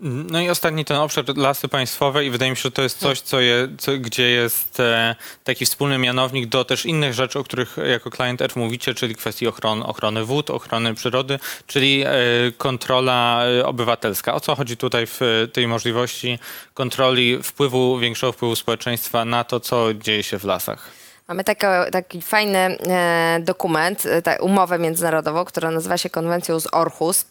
No 0.00 0.40
i 0.40 0.50
ostatni 0.50 0.84
ten 0.84 0.96
obszar 0.96 1.24
lasy 1.36 1.68
państwowe 1.68 2.24
i 2.24 2.30
wydaje 2.30 2.50
mi 2.50 2.56
się, 2.56 2.62
że 2.62 2.70
to 2.70 2.82
jest 2.82 2.98
coś, 2.98 3.20
co 3.20 3.40
je, 3.40 3.68
co, 3.78 3.92
gdzie 3.98 4.30
jest 4.30 4.80
e, 4.80 5.16
taki 5.44 5.66
wspólny 5.66 5.98
mianownik 5.98 6.46
do 6.46 6.64
też 6.64 6.86
innych 6.86 7.14
rzeczy, 7.14 7.38
o 7.38 7.44
których 7.44 7.76
jako 7.90 8.10
Client 8.10 8.42
Edge 8.42 8.56
mówicie, 8.56 8.94
czyli 8.94 9.14
kwestii 9.14 9.46
ochron, 9.46 9.82
ochrony 9.82 10.24
wód, 10.24 10.50
ochrony 10.50 10.94
przyrody, 10.94 11.38
czyli 11.66 12.02
e, 12.02 12.12
kontrola 12.58 13.44
e, 13.46 13.66
obywatelska. 13.66 14.34
O 14.34 14.40
co 14.40 14.54
chodzi 14.54 14.76
tutaj 14.76 15.06
w 15.06 15.20
e, 15.22 15.48
tej 15.48 15.68
możliwości 15.68 16.38
kontroli 16.74 17.42
wpływu, 17.42 17.98
większego 17.98 18.32
wpływu 18.32 18.56
społeczeństwa 18.56 19.24
na 19.24 19.44
to, 19.44 19.60
co 19.60 19.94
dzieje 19.94 20.22
się 20.22 20.38
w 20.38 20.44
lasach? 20.44 21.03
Mamy 21.28 21.44
taka, 21.44 21.90
taki 21.90 22.22
fajny 22.22 22.58
e, 22.58 23.38
dokument, 23.40 24.02
e, 24.26 24.40
umowę 24.40 24.78
międzynarodową, 24.78 25.44
która 25.44 25.70
nazywa 25.70 25.98
się 25.98 26.10
konwencją 26.10 26.60
z 26.60 26.74
Orhus 26.74 27.26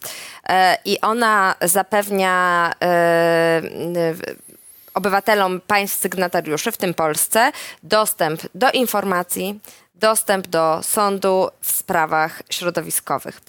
e, 0.48 0.78
i 0.84 1.00
ona 1.00 1.54
zapewnia 1.60 2.72
obywatelom 4.94 5.60
państw 5.60 6.00
sygnatariuszy, 6.00 6.72
w 6.72 6.76
tym 6.76 6.94
Polsce, 6.94 7.52
dostęp 7.82 8.40
do 8.54 8.70
informacji, 8.70 9.60
dostęp 9.94 10.46
do 10.46 10.80
sądu 10.82 11.48
w 11.60 11.70
sprawach 11.70 12.42
środowiskowych. 12.50 13.40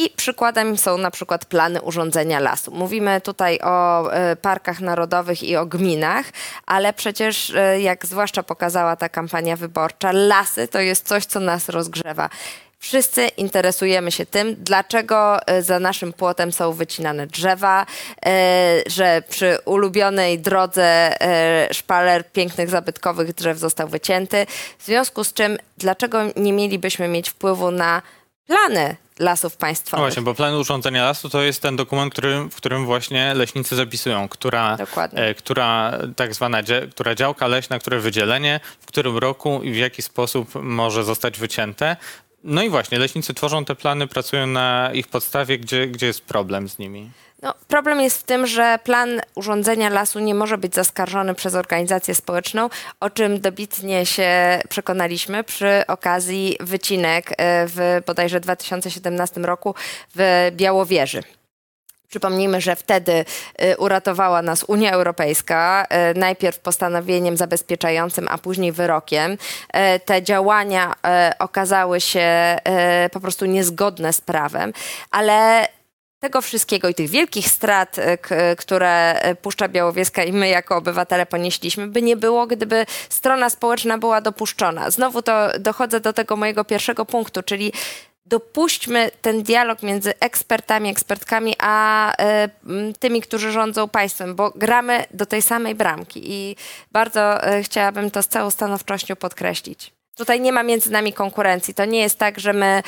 I 0.00 0.10
przykładem 0.16 0.78
są 0.78 0.98
na 0.98 1.10
przykład 1.10 1.44
plany 1.44 1.82
urządzenia 1.82 2.40
lasu. 2.40 2.70
Mówimy 2.70 3.20
tutaj 3.20 3.58
o 3.62 4.10
e, 4.12 4.36
parkach 4.36 4.80
narodowych 4.80 5.42
i 5.42 5.56
o 5.56 5.66
gminach, 5.66 6.26
ale 6.66 6.92
przecież, 6.92 7.52
e, 7.54 7.80
jak 7.80 8.06
zwłaszcza 8.06 8.42
pokazała 8.42 8.96
ta 8.96 9.08
kampania 9.08 9.56
wyborcza, 9.56 10.12
lasy 10.12 10.68
to 10.68 10.80
jest 10.80 11.08
coś, 11.08 11.26
co 11.26 11.40
nas 11.40 11.68
rozgrzewa. 11.68 12.30
Wszyscy 12.78 13.28
interesujemy 13.28 14.12
się 14.12 14.26
tym, 14.26 14.56
dlaczego 14.58 15.46
e, 15.46 15.62
za 15.62 15.78
naszym 15.78 16.12
płotem 16.12 16.52
są 16.52 16.72
wycinane 16.72 17.26
drzewa, 17.26 17.86
że 18.86 19.22
przy 19.28 19.58
ulubionej 19.64 20.38
drodze 20.38 21.16
szpaler 21.72 22.32
pięknych, 22.32 22.70
zabytkowych 22.70 23.34
drzew 23.34 23.58
został 23.58 23.88
wycięty. 23.88 24.46
W 24.78 24.84
związku 24.84 25.24
z 25.24 25.32
czym, 25.32 25.58
dlaczego 25.78 26.18
nie 26.36 26.52
mielibyśmy 26.52 27.08
mieć 27.08 27.30
wpływu 27.30 27.70
na 27.70 28.02
plany 28.46 28.96
lasów 29.20 29.52
No 29.52 29.58
państwowych? 29.58 30.04
właśnie, 30.04 30.22
bo 30.22 30.34
plan 30.34 30.54
urządzenia 30.54 31.04
lasu 31.04 31.28
to 31.28 31.42
jest 31.42 31.62
ten 31.62 31.76
dokument, 31.76 32.12
który, 32.12 32.40
w 32.50 32.54
którym 32.54 32.84
właśnie 32.86 33.34
leśnicy 33.34 33.76
zapisują, 33.76 34.28
która, 34.28 34.78
e, 35.12 35.34
która 35.34 35.92
tak 36.16 36.34
zwana 36.34 36.58
która 36.90 37.14
działka 37.14 37.46
leśna, 37.46 37.78
które 37.78 38.00
wydzielenie, 38.00 38.60
w 38.80 38.86
którym 38.86 39.18
roku 39.18 39.62
i 39.62 39.72
w 39.72 39.76
jaki 39.76 40.02
sposób 40.02 40.54
może 40.54 41.04
zostać 41.04 41.38
wycięte. 41.38 41.96
No 42.44 42.62
i 42.62 42.68
właśnie, 42.70 42.98
leśnicy 42.98 43.34
tworzą 43.34 43.64
te 43.64 43.74
plany, 43.74 44.06
pracują 44.06 44.46
na 44.46 44.90
ich 44.92 45.08
podstawie, 45.08 45.58
gdzie, 45.58 45.86
gdzie 45.86 46.06
jest 46.06 46.24
problem 46.24 46.68
z 46.68 46.78
nimi. 46.78 47.10
No, 47.42 47.54
problem 47.68 48.00
jest 48.00 48.18
w 48.18 48.22
tym, 48.22 48.46
że 48.46 48.78
plan 48.84 49.20
urządzenia 49.34 49.88
lasu 49.88 50.18
nie 50.18 50.34
może 50.34 50.58
być 50.58 50.74
zaskarżony 50.74 51.34
przez 51.34 51.54
organizację 51.54 52.14
społeczną, 52.14 52.70
o 53.00 53.10
czym 53.10 53.40
dobitnie 53.40 54.06
się 54.06 54.60
przekonaliśmy 54.68 55.44
przy 55.44 55.82
okazji 55.86 56.56
wycinek 56.60 57.30
e, 57.30 57.34
w 57.66 58.02
bodajże 58.06 58.40
2017 58.40 59.40
roku 59.40 59.74
w 60.14 60.50
Białowieży. 60.52 61.22
Przypomnijmy, 62.08 62.60
że 62.60 62.76
wtedy 62.76 63.12
y, 63.12 63.76
uratowała 63.78 64.42
nas 64.42 64.64
Unia 64.64 64.92
Europejska, 64.92 65.86
y, 66.12 66.18
najpierw 66.18 66.58
postanowieniem 66.58 67.36
zabezpieczającym, 67.36 68.28
a 68.30 68.38
później 68.38 68.72
wyrokiem. 68.72 69.38
Te 70.04 70.22
działania 70.22 70.94
okazały 71.38 72.00
się 72.00 72.56
po 73.12 73.20
prostu 73.20 73.46
niezgodne 73.46 74.12
z 74.12 74.20
prawem, 74.20 74.72
ale 75.10 75.68
tego 76.20 76.40
wszystkiego 76.40 76.88
i 76.88 76.94
tych 76.94 77.10
wielkich 77.10 77.48
strat, 77.48 77.98
y, 77.98 78.18
k- 78.18 78.34
które 78.58 79.24
y, 79.30 79.34
Puszcza 79.34 79.68
Białowieska 79.68 80.24
i 80.24 80.32
my 80.32 80.48
jako 80.48 80.76
obywatele 80.76 81.26
ponieśliśmy, 81.26 81.86
by 81.88 82.02
nie 82.02 82.16
było, 82.16 82.46
gdyby 82.46 82.86
strona 83.08 83.50
społeczna 83.50 83.98
była 83.98 84.20
dopuszczona. 84.20 84.90
Znowu 84.90 85.22
to 85.22 85.58
dochodzę 85.58 86.00
do 86.00 86.12
tego 86.12 86.36
mojego 86.36 86.64
pierwszego 86.64 87.04
punktu, 87.06 87.42
czyli 87.42 87.72
dopuśćmy 88.26 89.10
ten 89.22 89.42
dialog 89.42 89.82
między 89.82 90.14
ekspertami, 90.20 90.90
ekspertkami, 90.90 91.54
a 91.58 92.12
e, 92.18 92.48
m, 92.66 92.92
tymi, 92.98 93.22
którzy 93.22 93.52
rządzą 93.52 93.88
państwem, 93.88 94.34
bo 94.34 94.50
gramy 94.56 95.04
do 95.10 95.26
tej 95.26 95.42
samej 95.42 95.74
bramki 95.74 96.20
i 96.32 96.56
bardzo 96.92 97.44
e, 97.44 97.62
chciałabym 97.62 98.10
to 98.10 98.22
z 98.22 98.28
całą 98.28 98.50
stanowczością 98.50 99.16
podkreślić. 99.16 99.92
Tutaj 100.16 100.40
nie 100.40 100.52
ma 100.52 100.62
między 100.62 100.90
nami 100.90 101.12
konkurencji. 101.12 101.74
To 101.74 101.84
nie 101.84 102.00
jest 102.00 102.18
tak, 102.18 102.40
że 102.40 102.52
my 102.52 102.82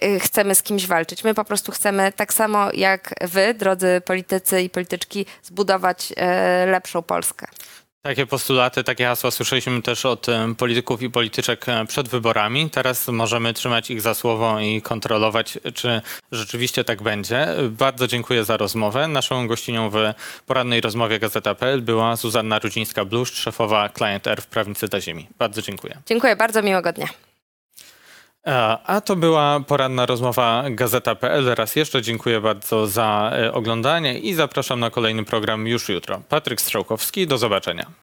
e, 0.00 0.20
chcemy 0.20 0.54
z 0.54 0.62
kimś 0.62 0.86
walczyć. 0.86 1.24
My 1.24 1.34
po 1.34 1.44
prostu 1.44 1.72
chcemy 1.72 2.12
tak 2.12 2.34
samo 2.34 2.72
jak 2.72 3.14
wy, 3.20 3.54
drodzy 3.54 4.02
politycy 4.04 4.62
i 4.62 4.70
polityczki, 4.70 5.26
zbudować 5.42 6.12
e, 6.16 6.66
lepszą 6.66 7.02
Polskę. 7.02 7.46
Takie 8.06 8.26
postulaty, 8.26 8.84
takie 8.84 9.04
hasła 9.04 9.30
słyszeliśmy 9.30 9.82
też 9.82 10.06
od 10.06 10.28
em, 10.28 10.54
polityków 10.54 11.02
i 11.02 11.10
polityczek 11.10 11.68
e, 11.68 11.86
przed 11.86 12.08
wyborami. 12.08 12.70
Teraz 12.70 13.08
możemy 13.08 13.52
trzymać 13.52 13.90
ich 13.90 14.00
za 14.00 14.14
słowo 14.14 14.60
i 14.60 14.82
kontrolować, 14.82 15.58
czy 15.74 16.02
rzeczywiście 16.32 16.84
tak 16.84 17.02
będzie. 17.02 17.46
Bardzo 17.70 18.06
dziękuję 18.06 18.44
za 18.44 18.56
rozmowę. 18.56 19.08
Naszą 19.08 19.46
gościnią 19.46 19.90
w 19.90 19.96
porannej 20.46 20.80
rozmowie 20.80 21.18
Gazeta.pl 21.18 21.82
była 21.82 22.16
Zuzanna 22.16 22.58
Rudzińska-Bluszcz, 22.58 23.34
szefowa 23.34 23.88
Client 23.88 24.26
Air 24.26 24.42
w 24.42 24.46
Prawnicy 24.46 24.88
dla 24.88 25.00
Ziemi. 25.00 25.28
Bardzo 25.38 25.62
dziękuję. 25.62 25.98
Dziękuję 26.06 26.36
bardzo, 26.36 26.62
miłego 26.62 26.92
dnia. 26.92 27.08
E, 28.46 28.78
A 28.86 29.00
to 29.00 29.16
była 29.16 29.60
poranna 29.60 30.06
rozmowa 30.06 30.64
Gazeta.pl. 30.70 31.54
Raz 31.54 31.76
jeszcze 31.76 32.02
dziękuję 32.02 32.40
bardzo 32.40 32.86
za 32.86 33.32
e, 33.36 33.52
oglądanie 33.52 34.18
i 34.18 34.34
zapraszam 34.34 34.80
na 34.80 34.90
kolejny 34.90 35.24
program 35.24 35.66
już 35.66 35.88
jutro. 35.88 36.22
Patryk 36.28 36.60
Strzałkowski, 36.60 37.26
do 37.26 37.38
zobaczenia. 37.38 37.86